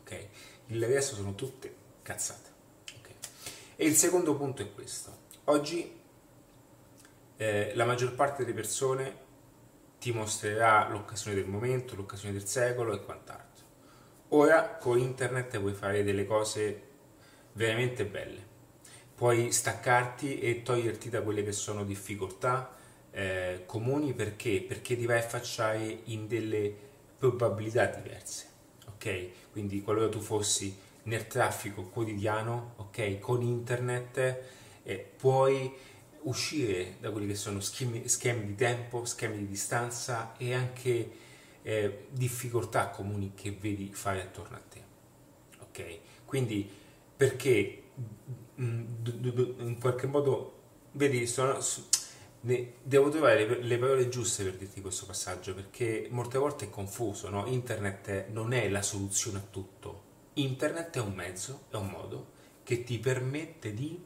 Okay? 0.00 0.28
Il 0.68 0.84
resto 0.86 1.16
sono 1.16 1.34
tutte 1.34 1.74
cazzate. 2.02 2.50
Okay? 3.00 3.14
E 3.76 3.84
il 3.84 3.94
secondo 3.94 4.36
punto 4.36 4.62
è 4.62 4.72
questo. 4.72 5.18
Oggi 5.44 6.00
eh, 7.36 7.72
la 7.74 7.84
maggior 7.84 8.14
parte 8.14 8.44
delle 8.44 8.54
persone 8.54 9.30
ti 9.98 10.12
mostrerà 10.12 10.88
l'occasione 10.88 11.36
del 11.36 11.46
momento, 11.46 11.94
l'occasione 11.94 12.32
del 12.32 12.46
secolo 12.46 12.94
e 12.94 13.04
quant'altro. 13.04 13.51
Ora 14.34 14.76
con 14.76 14.98
internet 14.98 15.58
puoi 15.58 15.74
fare 15.74 16.02
delle 16.02 16.24
cose 16.24 16.82
veramente 17.52 18.06
belle. 18.06 18.50
Puoi 19.14 19.52
staccarti 19.52 20.40
e 20.40 20.62
toglierti 20.62 21.10
da 21.10 21.20
quelle 21.20 21.44
che 21.44 21.52
sono 21.52 21.84
difficoltà 21.84 22.74
eh, 23.10 23.64
comuni 23.66 24.14
perché? 24.14 24.64
Perché 24.66 24.96
ti 24.96 25.04
vai 25.04 25.18
a 25.18 25.20
affacciare 25.20 26.00
in 26.04 26.28
delle 26.28 26.74
probabilità 27.18 27.84
diverse. 27.84 28.46
Ok? 28.88 29.50
Quindi 29.52 29.82
qualora 29.82 30.08
tu 30.08 30.20
fossi 30.20 30.74
nel 31.02 31.26
traffico 31.26 31.82
quotidiano, 31.82 32.72
ok, 32.76 33.18
con 33.18 33.42
internet, 33.42 34.38
eh, 34.82 35.10
puoi 35.14 35.70
uscire 36.22 36.96
da 37.00 37.10
quelli 37.10 37.26
che 37.26 37.34
sono 37.34 37.60
schemi, 37.60 38.08
schemi, 38.08 38.46
di 38.46 38.54
tempo, 38.54 39.04
schemi 39.04 39.36
di 39.36 39.46
distanza 39.46 40.32
e 40.38 40.54
anche 40.54 41.10
eh, 41.62 42.06
difficoltà 42.10 42.88
comuni 42.88 43.32
che 43.34 43.52
vedi 43.52 43.90
fare 43.92 44.22
attorno 44.22 44.56
a 44.56 44.60
te. 44.60 44.82
Ok? 45.60 45.98
Quindi 46.24 46.68
perché 47.16 47.82
mm, 48.60 48.84
in 49.58 49.76
qualche 49.80 50.06
modo 50.06 50.60
vedi 50.92 51.26
sono, 51.26 51.58
devo 52.40 53.08
trovare 53.08 53.62
le 53.62 53.78
parole 53.78 54.08
giuste 54.08 54.42
per 54.44 54.56
dirti 54.56 54.80
questo 54.80 55.06
passaggio 55.06 55.54
perché 55.54 56.08
molte 56.10 56.38
volte 56.38 56.66
è 56.66 56.70
confuso, 56.70 57.28
no? 57.28 57.46
Internet 57.46 58.28
non 58.30 58.52
è 58.52 58.68
la 58.68 58.82
soluzione 58.82 59.38
a 59.38 59.46
tutto. 59.48 60.10
Internet 60.34 60.96
è 60.96 61.00
un 61.00 61.12
mezzo, 61.12 61.64
è 61.70 61.76
un 61.76 61.88
modo 61.88 62.30
che 62.64 62.84
ti 62.84 62.98
permette 62.98 63.74
di, 63.74 64.00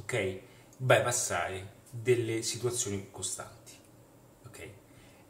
ok, 0.00 0.38
bypassare 0.76 1.72
delle 1.90 2.42
situazioni 2.42 3.08
costanti, 3.10 3.72
ok? 4.46 4.68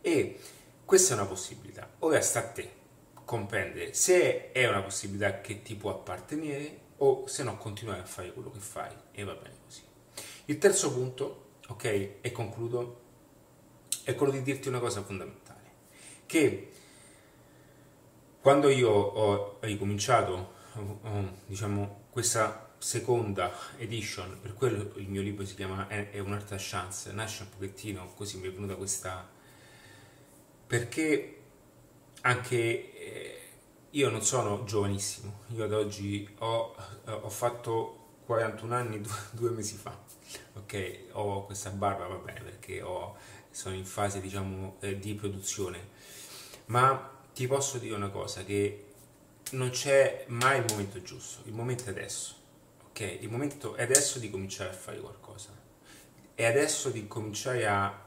E 0.01 0.39
questa 0.85 1.15
è 1.15 1.17
una 1.17 1.27
possibilità. 1.27 1.89
Ora 2.01 2.21
sta 2.21 2.41
a 2.41 2.49
te 2.49 2.83
comprendere 3.25 3.95
se 3.95 4.53
è 4.53 4.69
una 4.69 4.83
possibilità 4.83 5.41
che 5.41 5.63
ti 5.63 5.75
può 5.77 5.91
appartenere 5.91 6.81
o 6.99 7.27
se 7.27 7.43
no 7.43 7.57
continuare 7.57 8.03
a 8.03 8.07
fare 8.07 8.33
quello 8.33 8.51
che 8.51 8.61
fai 8.61 8.95
e 9.13 9.25
va 9.25 9.35
bene 9.35 9.57
così. 9.65 9.83
Il 10.47 10.59
terzo 10.59 10.93
punto, 10.93 11.47
ok, 11.69 11.85
e 12.21 12.33
concludo, 12.33 13.01
è 14.05 14.15
quello 14.15 14.33
di 14.33 14.43
dirti 14.43 14.69
una 14.69 14.79
cosa 14.79 15.03
fondamentale, 15.03 15.71
che 16.27 16.71
quando 18.41 18.69
io 18.69 18.91
ho 18.91 19.57
ricominciato, 19.61 20.53
diciamo, 21.47 22.03
questa 22.11 22.75
seconda 22.77 23.51
edition, 23.79 24.39
per 24.43 24.53
quello 24.53 24.93
il 24.97 25.09
mio 25.09 25.23
libro 25.23 25.47
si 25.47 25.55
chiama 25.55 25.89
È 25.89 26.19
un'altra 26.19 26.57
chance, 26.59 27.11
nasce 27.13 27.45
un 27.45 27.49
pochettino, 27.49 28.13
così 28.15 28.37
mi 28.37 28.49
è 28.49 28.53
venuta 28.53 28.75
questa 28.75 29.27
perché 30.67 31.43
anche 32.23 32.93
eh, 32.95 33.41
io 33.91 34.11
non 34.11 34.23
sono 34.23 34.65
giovanissimo, 34.65 35.41
io 35.49 35.65
ad 35.65 35.73
oggi 35.73 36.29
ho, 36.39 36.75
ho 37.05 37.29
fatto 37.29 38.05
41 38.27 38.75
anni 38.75 39.01
due, 39.01 39.13
due, 39.33 39.51
mesi 39.51 39.77
fa, 39.77 39.97
ok? 40.55 41.07
Ho 41.13 41.45
questa 41.45 41.71
barba, 41.71 42.07
va 42.07 42.17
bene, 42.17 42.41
perché 42.41 42.83
ho, 42.83 43.17
sono 43.51 43.75
in 43.75 43.85
fase, 43.85 44.21
diciamo, 44.21 44.77
eh, 44.81 44.99
di 44.99 45.15
produzione, 45.15 45.91
ma 46.67 47.13
ti 47.35 47.47
posso 47.47 47.79
dire 47.79 47.95
una 47.95 48.09
cosa, 48.09 48.43
che 48.45 48.87
non 49.51 49.71
c'è 49.71 50.25
mai 50.29 50.59
il 50.59 50.65
momento 50.71 51.03
giusto, 51.03 51.43
il 51.47 51.53
momento 51.53 51.85
è 51.85 51.89
adesso, 51.91 52.35
ok? 52.89 53.19
Il 53.21 53.29
momento 53.29 53.75
è 53.75 53.83
adesso 53.83 54.19
di 54.19 54.31
cominciare 54.31 54.71
a 54.71 54.75
fare 54.75 54.99
qualcosa, 54.99 55.51
è 56.35 56.45
adesso 56.47 56.89
di 56.89 57.07
cominciare 57.07 57.67
a 57.67 58.03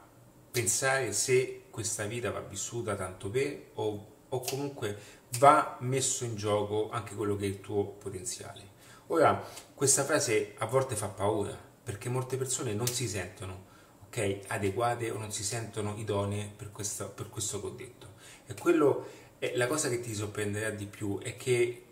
pensare 0.50 1.12
se 1.12 1.64
questa 1.70 2.04
vita 2.04 2.30
va 2.30 2.40
vissuta 2.40 2.94
tanto 2.96 3.28
per 3.28 3.70
o, 3.74 4.06
o 4.28 4.40
comunque 4.40 4.98
va 5.38 5.76
messo 5.80 6.24
in 6.24 6.36
gioco 6.36 6.90
anche 6.90 7.14
quello 7.14 7.36
che 7.36 7.44
è 7.44 7.48
il 7.48 7.60
tuo 7.60 7.84
potenziale. 7.84 8.76
Ora, 9.08 9.42
questa 9.74 10.04
frase 10.04 10.54
a 10.58 10.66
volte 10.66 10.96
fa 10.96 11.08
paura 11.08 11.56
perché 11.82 12.08
molte 12.08 12.36
persone 12.36 12.74
non 12.74 12.86
si 12.86 13.08
sentono 13.08 13.66
okay, 14.06 14.42
adeguate 14.48 15.10
o 15.10 15.18
non 15.18 15.30
si 15.30 15.44
sentono 15.44 15.94
idonee 15.96 16.52
per 16.54 16.72
questo, 16.72 17.08
per 17.08 17.28
questo 17.28 17.60
che 17.60 17.66
ho 17.66 17.70
detto. 17.70 18.06
E 18.46 18.54
quello 18.54 19.06
è 19.38 19.52
la 19.54 19.66
cosa 19.66 19.88
che 19.88 20.00
ti 20.00 20.14
sorprenderà 20.14 20.70
di 20.70 20.86
più 20.86 21.18
è 21.20 21.36
che 21.36 21.84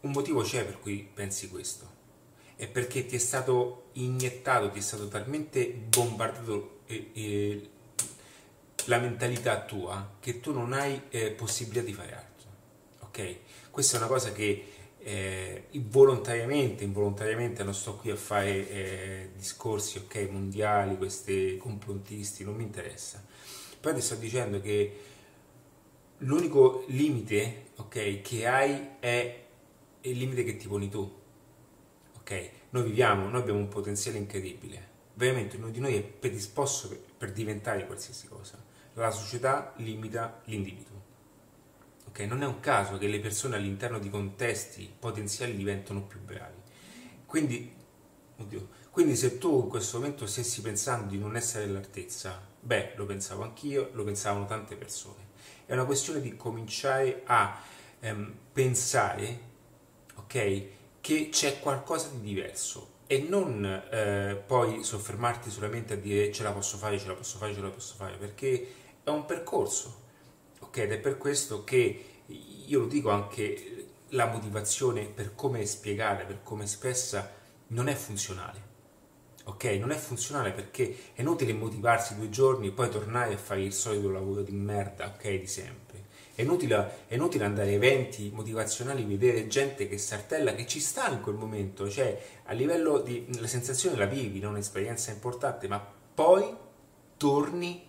un 0.00 0.10
motivo 0.12 0.42
c'è 0.42 0.64
per 0.64 0.78
cui 0.80 1.08
pensi 1.12 1.48
questo. 1.48 1.92
È 2.56 2.68
perché 2.68 3.04
ti 3.06 3.16
è 3.16 3.18
stato 3.18 3.86
iniettato, 3.94 4.70
ti 4.70 4.78
è 4.78 4.82
stato 4.82 5.08
talmente 5.08 5.66
bombardato 5.66 6.73
e, 6.86 7.10
e 7.12 7.68
la 8.86 8.98
mentalità 8.98 9.62
tua 9.62 10.16
che 10.20 10.40
tu 10.40 10.52
non 10.52 10.72
hai 10.72 11.02
eh, 11.08 11.30
possibilità 11.30 11.84
di 11.84 11.92
fare 11.92 12.14
altro. 12.14 12.48
Ok? 13.00 13.36
Questa 13.70 13.96
è 13.96 13.98
una 13.98 14.08
cosa 14.08 14.32
che 14.32 14.72
eh, 14.98 15.64
volontariamente, 15.72 16.84
involontariamente 16.84 17.62
non 17.62 17.74
sto 17.74 17.96
qui 17.96 18.10
a 18.10 18.16
fare 18.16 18.68
eh, 18.68 19.30
discorsi 19.36 19.98
ok, 19.98 20.28
mondiali, 20.30 20.96
questi 20.96 21.56
complottisti, 21.58 22.44
non 22.44 22.54
mi 22.54 22.62
interessa. 22.62 23.22
Però 23.80 23.94
ti 23.94 24.00
sto 24.00 24.14
dicendo 24.14 24.60
che 24.60 25.00
l'unico 26.18 26.84
limite 26.88 27.66
ok, 27.76 28.22
che 28.22 28.46
hai 28.46 28.88
è 29.00 29.44
il 30.02 30.16
limite 30.16 30.44
che 30.44 30.56
ti 30.56 30.66
poni 30.66 30.88
tu. 30.88 31.22
Ok? 32.18 32.50
Noi 32.70 32.82
viviamo, 32.84 33.28
noi 33.28 33.40
abbiamo 33.40 33.58
un 33.58 33.68
potenziale 33.68 34.16
incredibile. 34.18 34.92
Veramente 35.14 35.56
uno 35.56 35.70
di 35.70 35.80
noi 35.80 35.96
è 35.96 36.02
predisposto 36.02 36.88
per, 36.88 37.00
per 37.16 37.32
diventare 37.32 37.86
qualsiasi 37.86 38.26
cosa 38.28 38.72
la 38.94 39.10
società 39.10 39.72
limita 39.76 40.42
l'individuo. 40.44 41.02
Okay? 42.08 42.26
Non 42.26 42.42
è 42.42 42.46
un 42.46 42.60
caso 42.60 42.98
che 42.98 43.08
le 43.08 43.18
persone 43.18 43.56
all'interno 43.56 43.98
di 43.98 44.10
contesti 44.10 44.92
potenziali 44.96 45.56
diventano 45.56 46.02
più 46.02 46.20
bravi. 46.20 46.62
Quindi, 47.26 47.74
oddio, 48.36 48.68
quindi 48.90 49.16
se 49.16 49.38
tu 49.38 49.62
in 49.62 49.68
questo 49.68 49.98
momento 49.98 50.26
stessi 50.26 50.60
pensando 50.60 51.10
di 51.10 51.18
non 51.18 51.34
essere 51.34 51.64
all'altezza, 51.64 52.40
beh, 52.60 52.92
lo 52.96 53.06
pensavo 53.06 53.42
anch'io, 53.42 53.90
lo 53.92 54.04
pensavano 54.04 54.46
tante 54.46 54.76
persone. 54.76 55.32
È 55.66 55.72
una 55.72 55.84
questione 55.84 56.20
di 56.20 56.36
cominciare 56.36 57.22
a 57.24 57.60
ehm, 57.98 58.32
pensare, 58.52 59.40
ok, 60.14 60.66
che 61.00 61.28
c'è 61.30 61.58
qualcosa 61.58 62.08
di 62.10 62.20
diverso 62.20 62.92
e 63.06 63.26
non 63.28 63.64
eh, 63.64 64.42
poi 64.46 64.82
soffermarti 64.82 65.50
solamente 65.50 65.94
a 65.94 65.96
dire 65.96 66.32
ce 66.32 66.42
la 66.42 66.52
posso 66.52 66.76
fare, 66.76 66.98
ce 66.98 67.06
la 67.06 67.14
posso 67.14 67.38
fare, 67.38 67.54
ce 67.54 67.60
la 67.60 67.68
posso 67.68 67.94
fare, 67.96 68.16
perché 68.16 68.68
è 69.02 69.10
un 69.10 69.24
percorso, 69.26 70.02
ok? 70.60 70.76
Ed 70.78 70.92
è 70.92 70.98
per 70.98 71.18
questo 71.18 71.64
che 71.64 72.04
io 72.66 72.80
lo 72.80 72.86
dico 72.86 73.10
anche, 73.10 73.86
la 74.10 74.26
motivazione 74.26 75.04
per 75.06 75.34
come 75.34 75.60
è 75.60 75.64
spiegata, 75.64 76.24
per 76.24 76.42
come 76.42 76.64
espressa, 76.64 77.30
non 77.68 77.88
è 77.88 77.94
funzionale. 77.94 78.72
Ok? 79.46 79.64
Non 79.64 79.90
è 79.90 79.96
funzionale 79.96 80.52
perché 80.52 81.12
è 81.12 81.20
inutile 81.20 81.52
motivarsi 81.52 82.16
due 82.16 82.30
giorni 82.30 82.68
e 82.68 82.72
poi 82.72 82.88
tornare 82.88 83.34
a 83.34 83.38
fare 83.38 83.62
il 83.62 83.74
solito 83.74 84.10
lavoro 84.10 84.42
di 84.42 84.52
merda, 84.52 85.06
ok? 85.06 85.28
Di 85.28 85.46
sempre. 85.46 85.83
È 86.36 86.42
inutile, 86.42 87.04
è 87.06 87.14
inutile 87.14 87.44
andare 87.44 87.68
a 87.70 87.74
eventi 87.74 88.28
motivazionali, 88.34 89.04
vedere 89.04 89.46
gente 89.46 89.86
che 89.86 89.98
saltella, 89.98 90.56
che 90.56 90.66
ci 90.66 90.80
sta 90.80 91.08
in 91.08 91.20
quel 91.20 91.36
momento, 91.36 91.88
cioè 91.88 92.20
a 92.46 92.52
livello 92.52 92.98
di 92.98 93.24
la 93.38 93.46
sensazione 93.46 93.96
la 93.96 94.06
vivi, 94.06 94.40
è 94.40 94.46
un'esperienza 94.46 95.12
importante, 95.12 95.68
ma 95.68 95.78
poi 96.14 96.52
torni 97.16 97.86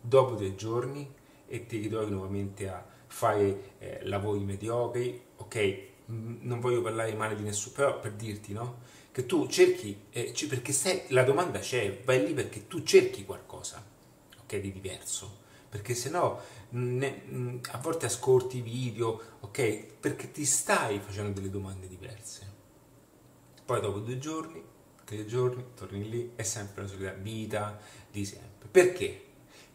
dopo 0.00 0.34
dei 0.34 0.56
giorni 0.56 1.08
e 1.46 1.66
ti 1.66 1.78
ritrovi 1.78 2.10
nuovamente 2.10 2.68
a 2.68 2.84
fare 3.06 3.74
eh, 3.78 4.00
lavori 4.02 4.40
mediocri, 4.40 5.22
ok? 5.36 5.78
Non 6.06 6.58
voglio 6.58 6.82
parlare 6.82 7.14
male 7.14 7.36
di 7.36 7.44
nessuno, 7.44 7.74
però 7.76 8.00
per 8.00 8.14
dirti, 8.14 8.52
no? 8.52 8.80
Che 9.12 9.24
tu 9.24 9.46
cerchi, 9.46 10.06
eh, 10.10 10.34
perché 10.48 10.72
stai, 10.72 11.02
la 11.10 11.22
domanda 11.22 11.60
c'è, 11.60 12.00
vai 12.04 12.26
lì 12.26 12.34
perché 12.34 12.66
tu 12.66 12.82
cerchi 12.82 13.24
qualcosa, 13.24 13.80
ok? 14.42 14.56
Di 14.56 14.72
diverso. 14.72 15.42
Perché 15.74 15.96
sennò 15.96 16.40
ne, 16.68 17.60
a 17.72 17.78
volte 17.78 18.06
ascolti 18.06 18.60
video, 18.60 19.38
ok? 19.40 19.86
Perché 19.98 20.30
ti 20.30 20.44
stai 20.44 21.00
facendo 21.00 21.32
delle 21.32 21.50
domande 21.50 21.88
diverse. 21.88 22.52
Poi 23.64 23.80
dopo 23.80 23.98
due 23.98 24.16
giorni, 24.18 24.62
tre 25.04 25.26
giorni, 25.26 25.64
torni 25.74 26.08
lì, 26.08 26.30
è 26.36 26.44
sempre 26.44 26.82
la 26.82 26.88
solita 26.88 27.10
vita 27.14 27.76
di 28.08 28.24
sempre. 28.24 28.68
Perché? 28.70 29.20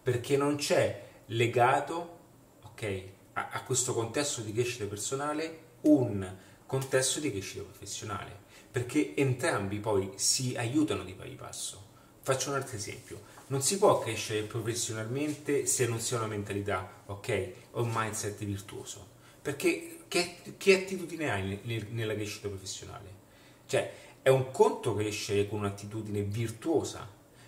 Perché 0.01 0.37
non 0.37 0.55
c'è 0.55 1.05
legato, 1.25 2.19
ok, 2.61 3.03
a, 3.33 3.49
a 3.51 3.63
questo 3.63 3.93
contesto 3.93 4.39
di 4.39 4.53
crescita 4.53 4.85
personale 4.85 5.63
un 5.81 6.33
contesto 6.65 7.19
di 7.19 7.29
crescita 7.29 7.63
professionale, 7.63 8.39
perché 8.71 9.15
entrambi 9.17 9.79
poi 9.79 10.13
si 10.15 10.55
aiutano 10.55 11.03
di 11.03 11.13
pari 11.13 11.35
passo. 11.35 11.87
Faccio 12.21 12.49
un 12.49 12.55
altro 12.55 12.75
esempio, 12.75 13.21
non 13.47 13.61
si 13.61 13.77
può 13.77 13.99
crescere 13.99 14.43
professionalmente 14.43 15.65
se 15.65 15.87
non 15.87 15.99
si 15.99 16.13
ha 16.13 16.17
una 16.17 16.27
mentalità, 16.27 17.03
ok, 17.05 17.51
o 17.71 17.81
un 17.81 17.91
mindset 17.93 18.43
virtuoso, 18.43 19.07
perché 19.41 19.99
che, 20.07 20.37
che 20.57 20.75
attitudine 20.75 21.31
hai 21.31 21.87
nella 21.91 22.13
crescita 22.13 22.47
professionale? 22.47 23.17
Cioè, 23.65 23.93
è 24.21 24.29
un 24.29 24.51
conto 24.51 24.95
crescere 24.95 25.47
con 25.47 25.59
un'attitudine 25.59 26.21
virtuosa, 26.21 27.07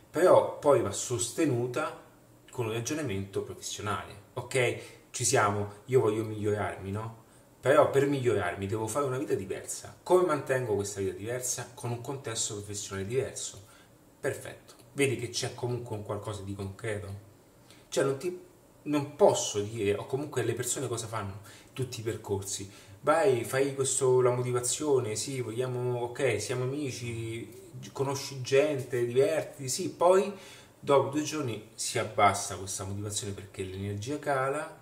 però 0.10 0.60
poi 0.60 0.82
va 0.82 0.92
sostenuta 0.92 2.00
con 2.52 2.68
un 2.68 2.74
ragionamento 2.74 3.42
professionale, 3.42 4.14
ok? 4.34 4.80
Ci 5.10 5.26
siamo, 5.26 5.74
io 5.86 6.00
voglio 6.00 6.24
migliorarmi, 6.24 6.92
no? 6.92 7.24
Però 7.60 7.90
per 7.90 8.08
migliorarmi 8.08 8.66
devo 8.66 8.88
fare 8.88 9.06
una 9.06 9.18
vita 9.18 9.36
diversa. 9.36 9.96
Come 10.02 10.26
mantengo 10.26 10.76
questa 10.76 11.00
vita 11.00 11.14
diversa? 11.14 11.72
Con 11.74 11.92
un 11.92 12.02
contesto 12.02 12.56
professionale 12.56 13.08
diverso. 13.08 13.68
Perfetto. 14.22 14.76
Vedi 14.94 15.18
che 15.18 15.30
c'è 15.30 15.56
comunque 15.56 15.96
un 15.96 16.04
qualcosa 16.04 16.44
di 16.44 16.54
concreto? 16.54 17.30
Cioè 17.90 18.04
non, 18.04 18.18
ti, 18.18 18.40
non 18.84 19.16
posso 19.16 19.60
dire, 19.60 19.98
o 19.98 20.06
comunque 20.06 20.44
le 20.44 20.54
persone 20.54 20.88
cosa 20.88 21.08
fanno? 21.08 21.42
Tutti 21.74 22.02
i 22.02 22.04
percorsi. 22.04 22.70
Vai, 23.02 23.44
fai 23.44 23.74
questo, 23.74 24.22
la 24.22 24.30
motivazione, 24.30 25.16
sì, 25.16 25.42
vogliamo, 25.42 26.02
ok, 26.02 26.40
siamo 26.40 26.66
amici, 26.66 27.50
conosci 27.92 28.42
gente, 28.42 29.04
diverti, 29.08 29.68
sì, 29.68 29.90
poi 29.90 30.32
dopo 30.80 31.10
due 31.10 31.24
giorni 31.24 31.70
si 31.74 31.98
abbassa 31.98 32.58
questa 32.58 32.84
motivazione 32.84 33.34
perché 33.34 33.64
l'energia 33.64 34.18
cala 34.18 34.80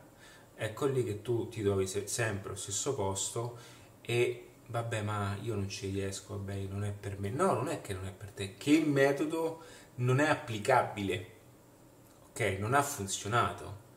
ecco 0.56 0.86
lì 0.86 1.04
che 1.04 1.22
tu 1.22 1.50
ti 1.50 1.62
trovi 1.62 1.88
sempre 1.88 2.50
allo 2.50 2.58
stesso 2.58 2.94
posto 2.96 3.58
e 4.02 4.49
vabbè 4.70 5.02
ma 5.02 5.36
io 5.42 5.56
non 5.56 5.68
ci 5.68 5.90
riesco, 5.90 6.38
vabbè 6.38 6.56
non 6.70 6.84
è 6.84 6.92
per 6.92 7.20
me. 7.20 7.30
No, 7.30 7.54
non 7.54 7.70
è 7.70 7.82
che 7.82 7.94
non 7.94 8.06
è 8.06 8.12
per 8.12 8.32
te, 8.32 8.56
che 8.58 8.72
il 8.72 8.88
metodo 8.88 9.62
non 9.96 10.20
è 10.20 10.30
applicabile, 10.30 11.28
ok? 12.30 12.58
Non 12.60 12.74
ha 12.74 12.82
funzionato. 12.82 13.88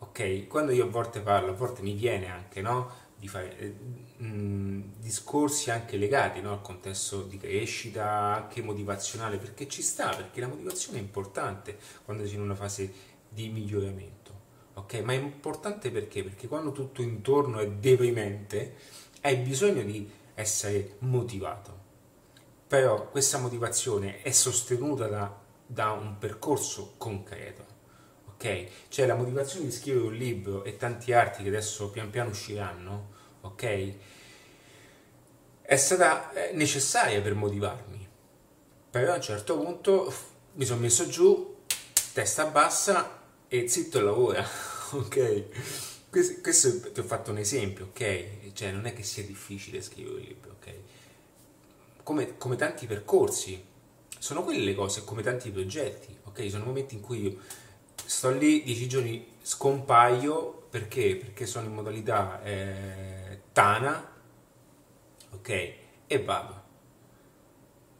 Ok, 0.00 0.46
quando 0.48 0.72
io 0.72 0.84
a 0.86 0.88
volte 0.90 1.20
parlo, 1.20 1.52
a 1.52 1.54
volte 1.54 1.82
mi 1.82 1.94
viene 1.94 2.28
anche, 2.28 2.60
no? 2.60 3.00
Di 3.16 3.28
fare 3.28 3.56
eh, 3.58 4.22
mh, 4.22 4.94
discorsi 4.98 5.70
anche 5.70 5.96
legati 5.96 6.40
no? 6.40 6.52
al 6.52 6.60
contesto 6.60 7.22
di 7.22 7.38
crescita, 7.38 8.34
anche 8.34 8.62
motivazionale, 8.62 9.38
perché 9.38 9.68
ci 9.68 9.80
sta, 9.82 10.10
perché 10.10 10.40
la 10.40 10.48
motivazione 10.48 10.98
è 10.98 11.00
importante 11.00 11.78
quando 12.04 12.26
sei 12.26 12.34
in 12.34 12.40
una 12.42 12.54
fase 12.56 12.92
di 13.28 13.48
miglioramento 13.48 14.22
ok? 14.74 14.94
Ma 15.02 15.12
è 15.12 15.16
importante 15.16 15.90
perché? 15.90 16.22
Perché 16.22 16.48
quando 16.48 16.72
tutto 16.72 17.02
intorno 17.02 17.58
è 17.60 17.68
deprimente, 17.68 18.74
hai 19.22 19.36
bisogno 19.36 19.82
di 19.82 20.10
essere 20.34 20.96
motivato. 20.98 21.80
Però 22.66 23.08
questa 23.10 23.38
motivazione 23.38 24.22
è 24.22 24.30
sostenuta 24.30 25.06
da, 25.06 25.34
da 25.66 25.90
un 25.92 26.18
percorso 26.18 26.94
concreto, 26.96 27.64
ok? 28.32 28.66
Cioè 28.88 29.06
la 29.06 29.14
motivazione 29.14 29.66
di 29.66 29.72
scrivere 29.72 30.06
un 30.06 30.14
libro 30.14 30.64
e 30.64 30.76
tanti 30.76 31.12
altri 31.12 31.42
che 31.42 31.50
adesso 31.50 31.90
pian 31.90 32.10
piano 32.10 32.30
usciranno, 32.30 33.10
ok? 33.42 33.94
È 35.62 35.76
stata 35.76 36.32
necessaria 36.52 37.20
per 37.20 37.34
motivarmi. 37.34 38.08
Però 38.90 39.12
a 39.12 39.16
un 39.16 39.22
certo 39.22 39.56
punto 39.58 40.12
mi 40.54 40.64
sono 40.64 40.80
messo 40.80 41.06
giù, 41.08 41.60
testa 42.12 42.46
bassa 42.46 43.22
e 43.48 43.68
zitto 43.68 43.98
e 43.98 44.02
lavora, 44.02 44.46
ok? 44.92 46.08
Questo, 46.10 46.40
questo, 46.42 46.92
ti 46.92 47.00
ho 47.00 47.04
fatto 47.04 47.30
un 47.30 47.38
esempio, 47.38 47.86
ok? 47.86 48.41
Cioè 48.52 48.70
non 48.70 48.86
è 48.86 48.92
che 48.92 49.02
sia 49.02 49.24
difficile 49.24 49.80
scrivere 49.80 50.16
un 50.16 50.20
libro, 50.20 50.50
ok? 50.52 50.74
Come, 52.02 52.36
come 52.36 52.56
tanti 52.56 52.86
percorsi, 52.86 53.62
sono 54.18 54.42
quelle 54.44 54.64
le 54.64 54.74
cose, 54.74 55.04
come 55.04 55.22
tanti 55.22 55.50
progetti, 55.50 56.16
ok? 56.24 56.50
Sono 56.50 56.64
momenti 56.64 56.94
in 56.94 57.00
cui 57.00 57.22
io 57.22 57.38
sto 58.04 58.30
lì, 58.30 58.62
dieci 58.62 58.88
giorni 58.88 59.26
scompaio, 59.42 60.66
perché? 60.70 61.16
Perché 61.16 61.46
sono 61.46 61.66
in 61.66 61.74
modalità 61.74 62.42
eh, 62.42 63.40
Tana, 63.52 64.10
ok? 65.30 65.74
E 66.06 66.22
vado. 66.22 66.60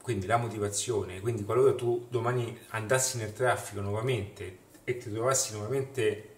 Quindi 0.03 0.27
la 0.27 0.37
motivazione, 0.37 1.21
quindi 1.21 1.45
qualora 1.45 1.75
tu 1.75 2.07
domani 2.09 2.59
andassi 2.71 3.19
nel 3.19 3.33
traffico 3.33 3.81
nuovamente 3.81 4.59
e 4.85 4.97
ti 4.97 5.11
trovassi 5.13 5.53
nuovamente 5.53 6.29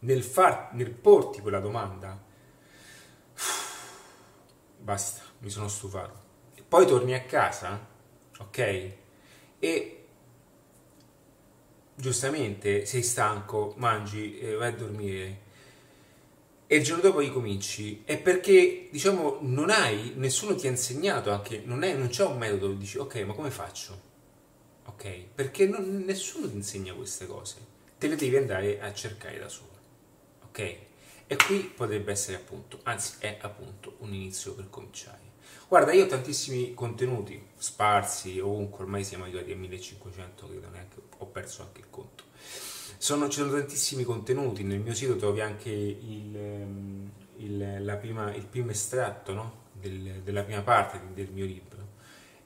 nel, 0.00 0.22
far, 0.22 0.70
nel 0.72 0.90
porti 0.90 1.40
quella 1.40 1.60
domanda, 1.60 2.18
basta, 4.80 5.22
mi 5.38 5.50
sono 5.50 5.68
stufato. 5.68 6.28
Poi 6.68 6.86
torni 6.86 7.14
a 7.14 7.22
casa, 7.22 7.86
ok? 8.38 8.92
E 9.58 10.04
giustamente 11.94 12.86
sei 12.86 13.02
stanco, 13.02 13.74
mangi, 13.76 14.38
eh, 14.38 14.54
vai 14.54 14.68
a 14.68 14.76
dormire 14.76 15.48
e 16.66 16.76
il 16.76 16.84
giorno 16.84 17.02
dopo 17.02 17.18
ricominci 17.18 18.02
è 18.04 18.16
perché 18.16 18.86
diciamo 18.92 19.38
non 19.40 19.70
hai 19.70 20.12
nessuno 20.14 20.54
ti 20.54 20.68
ha 20.68 20.70
insegnato 20.70 21.32
anche 21.32 21.62
non, 21.64 21.82
è, 21.82 21.94
non 21.94 22.06
c'è 22.06 22.24
un 22.24 22.38
metodo 22.38 22.72
dici 22.74 22.96
ok 22.96 23.16
ma 23.22 23.32
come 23.32 23.50
faccio 23.50 24.00
ok 24.84 25.24
perché 25.34 25.66
non, 25.66 26.04
nessuno 26.06 26.48
ti 26.48 26.54
insegna 26.54 26.94
queste 26.94 27.26
cose 27.26 27.56
te 28.00 28.08
le 28.08 28.16
devi 28.16 28.34
andare 28.38 28.80
a 28.80 28.94
cercare 28.94 29.38
da 29.38 29.48
solo. 29.50 29.68
Ok? 30.46 30.76
E 31.32 31.36
qui 31.36 31.60
potrebbe 31.60 32.10
essere 32.10 32.38
appunto, 32.38 32.80
anzi 32.82 33.18
è 33.20 33.38
appunto 33.40 33.94
un 33.98 34.12
inizio 34.12 34.52
per 34.52 34.68
cominciare. 34.68 35.20
Guarda, 35.68 35.92
io 35.92 36.06
ho 36.06 36.08
tantissimi 36.08 36.74
contenuti 36.74 37.40
sparsi 37.54 38.40
ovunque, 38.40 38.82
ormai 38.82 39.04
siamo 39.04 39.22
arrivati 39.22 39.52
a 39.52 39.56
1500, 39.56 40.48
credo 40.48 40.68
neanche, 40.70 40.96
ho 41.18 41.26
perso 41.26 41.62
anche 41.62 41.82
il 41.82 41.86
conto. 41.88 42.24
Sono, 42.98 43.28
ci 43.28 43.38
sono 43.38 43.52
tantissimi 43.52 44.02
contenuti, 44.02 44.64
nel 44.64 44.80
mio 44.80 44.92
sito 44.92 45.14
trovi 45.14 45.40
anche 45.40 45.70
il, 45.70 46.36
ehm, 46.36 47.10
il, 47.36 47.98
prima, 48.00 48.34
il 48.34 48.46
primo 48.46 48.72
estratto 48.72 49.32
no? 49.32 49.66
del, 49.70 50.22
della 50.24 50.42
prima 50.42 50.62
parte 50.62 51.00
del 51.14 51.30
mio 51.30 51.44
libro 51.44 51.78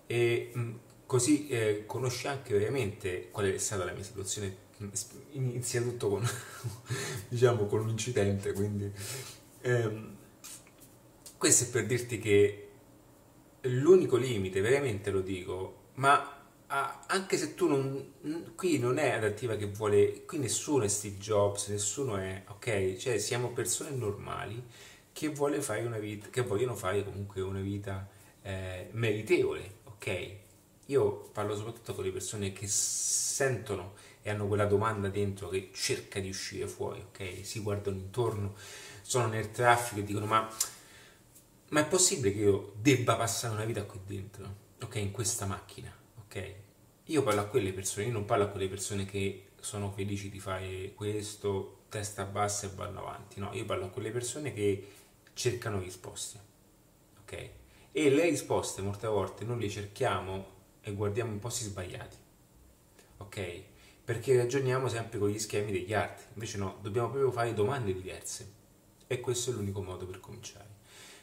e 0.07 0.53
così 1.07 1.49
eh, 1.49 1.85
conosci 1.87 2.27
anche 2.27 2.53
veramente 2.53 3.31
qual 3.31 3.47
è 3.47 3.57
stata 3.57 3.87
la 3.87 3.93
mia 3.93 4.03
situazione 4.03 4.64
inizia 5.33 5.83
tutto 5.83 6.09
con, 6.09 6.27
diciamo, 7.29 7.67
con 7.67 7.81
un 7.81 7.89
incidente, 7.91 8.53
quindi 8.53 8.91
ehm, 9.63 10.17
questo 11.39 11.65
è 11.65 11.69
per 11.69 11.87
dirti 11.87 12.19
che 12.19 12.69
l'unico 13.63 14.17
limite, 14.17 14.61
veramente 14.61 15.11
lo 15.11 15.21
dico, 15.21 15.83
ma 15.95 16.35
anche 16.67 17.37
se 17.37 17.55
tu 17.55 17.69
non, 17.69 18.53
qui 18.57 18.79
non 18.79 18.99
è 18.99 19.11
adattiva 19.11 19.55
che 19.57 19.67
vuole, 19.67 20.25
qui 20.25 20.39
nessuno 20.39 20.85
è 20.85 20.89
Steve 20.89 21.19
Jobs, 21.19 21.69
nessuno 21.69 22.17
è, 22.17 22.43
ok, 22.49 22.97
cioè 22.97 23.19
siamo 23.19 23.53
persone 23.53 23.91
normali 23.91 24.63
che, 25.13 25.29
vuole 25.29 25.61
fare 25.61 25.83
una 25.85 25.99
vita, 25.99 26.29
che 26.31 26.43
vogliono 26.43 26.75
fare 26.75 27.05
comunque 27.05 27.41
una 27.43 27.61
vita 27.61 28.09
eh, 28.43 28.89
meritevole, 28.93 29.77
ok? 29.85 30.29
Io 30.87 31.31
parlo 31.33 31.57
soprattutto 31.57 31.95
con 31.95 32.05
le 32.05 32.11
persone 32.11 32.53
che 32.53 32.67
sentono 32.67 33.95
e 34.27 34.31
hanno 34.31 34.47
quella 34.47 34.65
domanda 34.65 35.09
dentro 35.11 35.51
che 35.51 35.69
cerca 35.75 36.19
di 36.19 36.31
uscire 36.31 36.67
fuori, 36.67 36.99
ok? 37.01 37.45
Si 37.45 37.61
guardano 37.61 37.99
intorno, 37.99 38.55
sono 39.03 39.27
nel 39.27 39.51
traffico 39.51 40.01
e 40.01 40.05
dicono 40.05 40.25
ma, 40.25 40.51
ma 41.69 41.81
è 41.81 41.87
possibile 41.87 42.33
che 42.33 42.41
io 42.41 42.73
debba 42.81 43.17
passare 43.17 43.53
una 43.53 43.67
vita 43.67 43.85
qui 43.85 44.01
dentro, 44.07 44.57
ok? 44.83 44.95
In 44.95 45.11
questa 45.11 45.45
macchina, 45.45 45.95
ok? 46.25 46.55
Io 47.05 47.23
parlo 47.23 47.43
a 47.43 47.45
quelle 47.45 47.75
persone, 47.75 48.07
io 48.07 48.13
non 48.13 48.25
parlo 48.25 48.45
a 48.45 48.47
quelle 48.47 48.67
persone 48.67 49.05
che 49.05 49.49
sono 49.61 49.93
felici 49.93 50.31
di 50.31 50.41
fare 50.41 50.95
questo, 50.95 51.83
testa 51.91 52.25
bassa 52.25 52.67
e 52.67 52.71
vanno 52.75 53.01
avanti, 53.01 53.41
no? 53.41 53.53
Io 53.53 53.67
parlo 53.67 53.85
a 53.85 53.91
quelle 53.91 54.11
persone 54.11 54.55
che 54.55 54.89
cercano 55.35 55.81
risposte, 55.81 56.41
ok? 57.21 57.51
E 57.93 58.09
le 58.09 58.23
risposte 58.31 58.81
molte 58.81 59.07
volte 59.07 59.45
non 59.45 59.59
le 59.59 59.69
cerchiamo 59.69 60.47
e 60.81 60.95
guardiamo 60.95 61.31
in 61.31 61.41
posti 61.41 61.65
sbagliati, 61.65 62.17
ok? 63.19 63.73
Perché 64.05 64.37
ragioniamo 64.37 64.89
sempre 64.89 65.19
con 65.19 65.29
gli 65.29 65.39
schemi 65.39 65.73
degli 65.73 65.95
altri, 65.95 66.27
invece 66.35 66.59
no, 66.59 66.79
dobbiamo 66.83 67.09
proprio 67.09 67.33
fare 67.33 67.55
domande 67.55 67.95
diverse 67.95 68.53
e 69.07 69.21
questo 69.21 69.51
è 69.51 69.55
l'unico 69.55 69.83
modo 69.83 70.07
per 70.07 70.21
cominciare. 70.21 70.73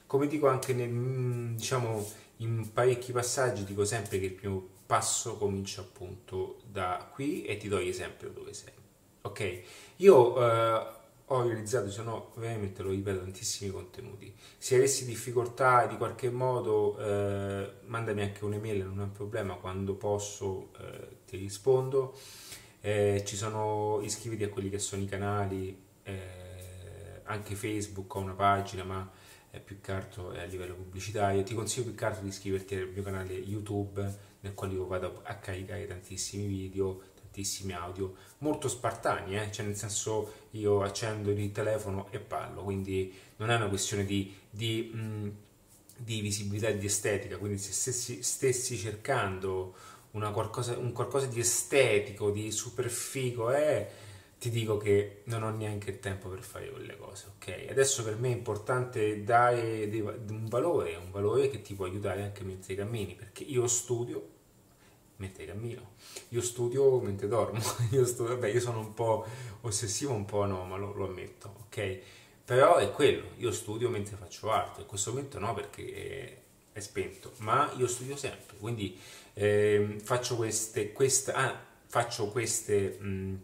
Come 0.07 0.27
dico 0.27 0.47
anche 0.47 0.73
nel, 0.73 1.53
diciamo, 1.55 2.05
in 2.37 2.71
parecchi 2.73 3.11
passaggi, 3.11 3.63
dico 3.63 3.85
sempre 3.85 4.19
che 4.19 4.25
il 4.25 4.33
primo 4.33 4.67
passo 4.85 5.37
comincia 5.37 5.81
appunto 5.81 6.57
da 6.69 7.09
qui 7.13 7.45
e 7.45 7.57
ti 7.57 7.67
do 7.67 7.77
l'esempio 7.77 8.29
dove 8.29 8.53
sei. 8.53 8.73
ok? 9.21 9.61
Io 9.97 10.37
eh, 10.37 10.99
ho 11.25 11.41
realizzato, 11.43 11.89
se 11.89 12.03
no 12.03 12.31
veramente 12.35 12.83
lo 12.83 12.89
ripeto, 12.89 13.19
tantissimi 13.19 13.71
contenuti. 13.71 14.33
Se 14.57 14.75
avessi 14.75 15.05
difficoltà 15.05 15.85
di 15.85 15.95
qualche 15.95 16.29
modo, 16.29 16.97
eh, 16.99 17.71
mandami 17.85 18.21
anche 18.21 18.43
un'email, 18.43 18.83
non 18.85 18.99
è 18.99 19.03
un 19.03 19.11
problema, 19.13 19.53
quando 19.55 19.93
posso 19.93 20.71
eh, 20.79 21.19
ti 21.25 21.37
rispondo. 21.37 22.17
Eh, 22.81 23.23
ci 23.25 23.35
sono 23.35 23.99
iscriviti 24.01 24.43
a 24.43 24.49
quelli 24.49 24.69
che 24.69 24.79
sono 24.79 25.01
i 25.01 25.05
canali, 25.05 25.79
eh, 26.03 27.21
anche 27.23 27.55
Facebook 27.55 28.13
ho 28.13 28.19
una 28.19 28.33
pagina, 28.33 28.83
ma 28.83 29.09
è 29.49 29.59
più 29.59 29.79
che 29.79 29.91
altro 29.91 30.31
a 30.31 30.43
livello 30.43 30.73
pubblicitario. 30.73 31.43
Ti 31.43 31.53
consiglio 31.53 31.85
più 31.85 31.95
che 31.95 32.05
altro 32.05 32.23
di 32.23 32.29
iscriverti 32.29 32.75
al 32.75 32.89
mio 32.89 33.03
canale 33.03 33.33
YouTube, 33.33 34.29
nel 34.41 34.53
quale 34.53 34.73
io 34.73 34.87
vado 34.87 35.21
a 35.23 35.35
caricare 35.35 35.85
tantissimi 35.87 36.47
video 36.47 37.09
tantissimi 37.31 37.71
audio 37.71 38.15
molto 38.39 38.67
spartani, 38.67 39.37
eh? 39.37 39.51
cioè 39.51 39.65
nel 39.65 39.77
senso 39.77 40.47
io 40.51 40.81
accendo 40.83 41.31
il 41.31 41.51
telefono 41.53 42.11
e 42.11 42.19
parlo, 42.19 42.61
quindi 42.61 43.13
non 43.37 43.49
è 43.49 43.55
una 43.55 43.69
questione 43.69 44.03
di, 44.03 44.35
di, 44.49 44.91
mh, 44.93 45.31
di 45.95 46.19
visibilità 46.19 46.67
e 46.67 46.77
di 46.77 46.85
estetica, 46.85 47.37
quindi 47.37 47.57
se 47.57 47.71
stessi, 47.71 48.21
stessi 48.21 48.75
cercando 48.75 49.73
qualcosa, 50.11 50.77
un 50.77 50.91
qualcosa 50.91 51.25
di 51.27 51.39
estetico, 51.39 52.31
di 52.31 52.51
super 52.51 52.89
figo, 52.89 53.51
eh, 53.51 53.87
ti 54.39 54.49
dico 54.49 54.77
che 54.77 55.21
non 55.25 55.43
ho 55.43 55.51
neanche 55.51 55.91
il 55.91 55.99
tempo 55.99 56.27
per 56.27 56.41
fare 56.41 56.69
quelle 56.69 56.97
cose, 56.97 57.27
ok? 57.35 57.67
Adesso 57.69 58.03
per 58.03 58.17
me 58.17 58.29
è 58.29 58.35
importante 58.35 59.23
dare 59.23 59.83
un 60.29 60.47
valore, 60.47 60.95
un 60.95 61.11
valore 61.11 61.49
che 61.49 61.61
ti 61.61 61.75
può 61.75 61.85
aiutare 61.85 62.23
anche 62.23 62.43
mentre 62.43 62.75
cammini, 62.75 63.13
perché 63.15 63.43
io 63.43 63.67
studio 63.67 64.39
mentre 65.17 65.45
cammino. 65.45 65.91
Io 66.29 66.41
studio 66.41 66.99
mentre 66.99 67.27
dormo, 67.27 67.61
io, 67.91 68.05
studio, 68.05 68.33
vabbè, 68.33 68.49
io 68.49 68.59
sono 68.59 68.79
un 68.79 68.93
po' 68.93 69.25
ossessivo, 69.61 70.13
un 70.13 70.25
po' 70.25 70.41
anomalo, 70.41 70.93
lo 70.93 71.05
ammetto, 71.05 71.53
ok? 71.65 71.99
Però 72.43 72.77
è 72.77 72.91
quello, 72.91 73.29
io 73.37 73.51
studio 73.51 73.89
mentre 73.89 74.17
faccio 74.17 74.51
arte, 74.51 74.81
in 74.81 74.87
questo 74.87 75.11
momento 75.11 75.39
no 75.39 75.53
perché 75.53 76.40
è, 76.71 76.79
spento, 76.79 77.33
ma 77.37 77.71
io 77.77 77.87
studio 77.87 78.15
sempre, 78.15 78.57
quindi 78.57 78.97
eh, 79.33 79.97
faccio, 80.03 80.35
queste, 80.35 80.91
questa, 80.91 81.33
ah, 81.33 81.65
faccio 81.85 82.27
queste, 82.27 82.97
mh, 82.99 83.41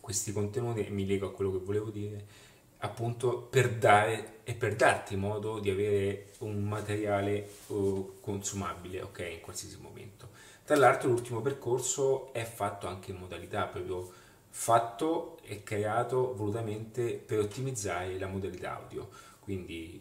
questi 0.00 0.32
contenuti 0.32 0.86
e 0.86 0.90
mi 0.90 1.06
lego 1.06 1.26
a 1.26 1.32
quello 1.32 1.52
che 1.52 1.64
volevo 1.64 1.90
dire 1.90 2.42
appunto 2.84 3.38
per 3.38 3.74
dare 3.74 4.40
e 4.44 4.54
per 4.54 4.76
darti 4.76 5.16
modo 5.16 5.58
di 5.58 5.70
avere 5.70 6.32
un 6.40 6.62
materiale 6.62 7.48
uh, 7.68 8.18
consumabile 8.20 9.00
ok 9.00 9.18
in 9.32 9.40
qualsiasi 9.40 9.78
momento. 9.80 10.28
Tra 10.64 10.76
l'altro 10.76 11.08
l'ultimo 11.08 11.40
percorso 11.40 12.32
è 12.32 12.44
fatto 12.44 12.86
anche 12.86 13.10
in 13.10 13.16
modalità 13.16 13.64
proprio 13.66 14.10
fatto 14.50 15.38
e 15.42 15.62
creato 15.62 16.34
volutamente 16.34 17.14
per 17.14 17.38
ottimizzare 17.40 18.18
la 18.18 18.26
modalità 18.26 18.76
audio, 18.76 19.08
quindi 19.40 20.00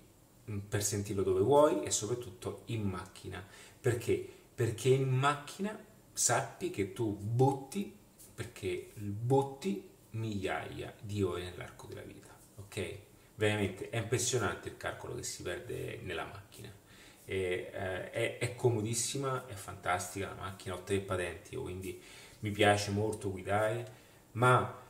per 0.67 0.83
sentirlo 0.83 1.23
dove 1.23 1.41
vuoi 1.41 1.83
e 1.83 1.91
soprattutto 1.91 2.63
in 2.65 2.83
macchina. 2.83 3.45
Perché? 3.79 4.27
Perché 4.53 4.89
in 4.89 5.09
macchina 5.09 5.77
sappi 6.11 6.69
che 6.69 6.93
tu 6.93 7.15
butti, 7.15 7.95
perché 8.33 8.91
butti 8.95 9.89
migliaia 10.11 10.93
di 11.01 11.23
ore 11.23 11.43
nell'arco 11.43 11.87
della 11.87 12.01
vita, 12.01 12.29
ok? 12.57 12.97
Veramente 13.35 13.89
è 13.89 13.97
impressionante 13.97 14.69
il 14.69 14.77
calcolo 14.77 15.15
che 15.15 15.23
si 15.23 15.41
perde 15.41 15.99
nella 16.03 16.25
macchina 16.25 16.71
e, 17.25 17.71
eh, 17.73 18.11
è, 18.11 18.37
è, 18.37 18.55
comodissima, 18.55 19.45
è 19.47 19.53
fantastica 19.53 20.27
la 20.27 20.41
macchina, 20.41 20.75
ho 20.75 20.83
tre 20.83 20.99
patenti, 20.99 21.55
quindi 21.55 22.01
mi 22.39 22.51
piace 22.51 22.91
molto 22.91 23.31
guidare, 23.31 24.01
ma 24.33 24.81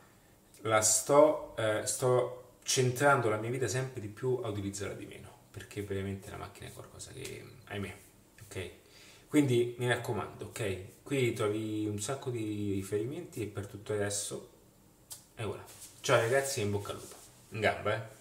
la 0.62 0.80
sto, 0.80 1.54
eh, 1.56 1.86
sto 1.86 2.56
centrando 2.62 3.28
la 3.28 3.36
mia 3.36 3.50
vita 3.50 3.68
sempre 3.68 4.00
di 4.00 4.08
più 4.08 4.40
a 4.42 4.48
utilizzarla 4.48 4.94
di 4.94 5.06
meno, 5.06 5.33
perché 5.54 5.82
veramente 5.82 6.30
la 6.30 6.36
macchina 6.36 6.66
è 6.66 6.72
qualcosa 6.72 7.12
che, 7.12 7.44
ahimè, 7.66 7.96
ok? 8.42 8.70
Quindi 9.28 9.76
mi 9.78 9.86
raccomando, 9.86 10.46
ok? 10.46 11.02
Qui 11.04 11.32
trovi 11.32 11.86
un 11.86 12.00
sacco 12.00 12.30
di 12.30 12.72
riferimenti 12.72 13.42
e 13.42 13.46
per 13.46 13.68
tutto 13.68 13.92
adesso, 13.92 14.50
e 15.36 15.44
voilà. 15.44 15.64
Ciao 16.00 16.18
ragazzi 16.18 16.58
e 16.58 16.64
in 16.64 16.72
bocca 16.72 16.90
al 16.90 16.98
lupo. 16.98 17.14
In 17.50 17.60
gamba, 17.60 17.94
eh? 17.94 18.13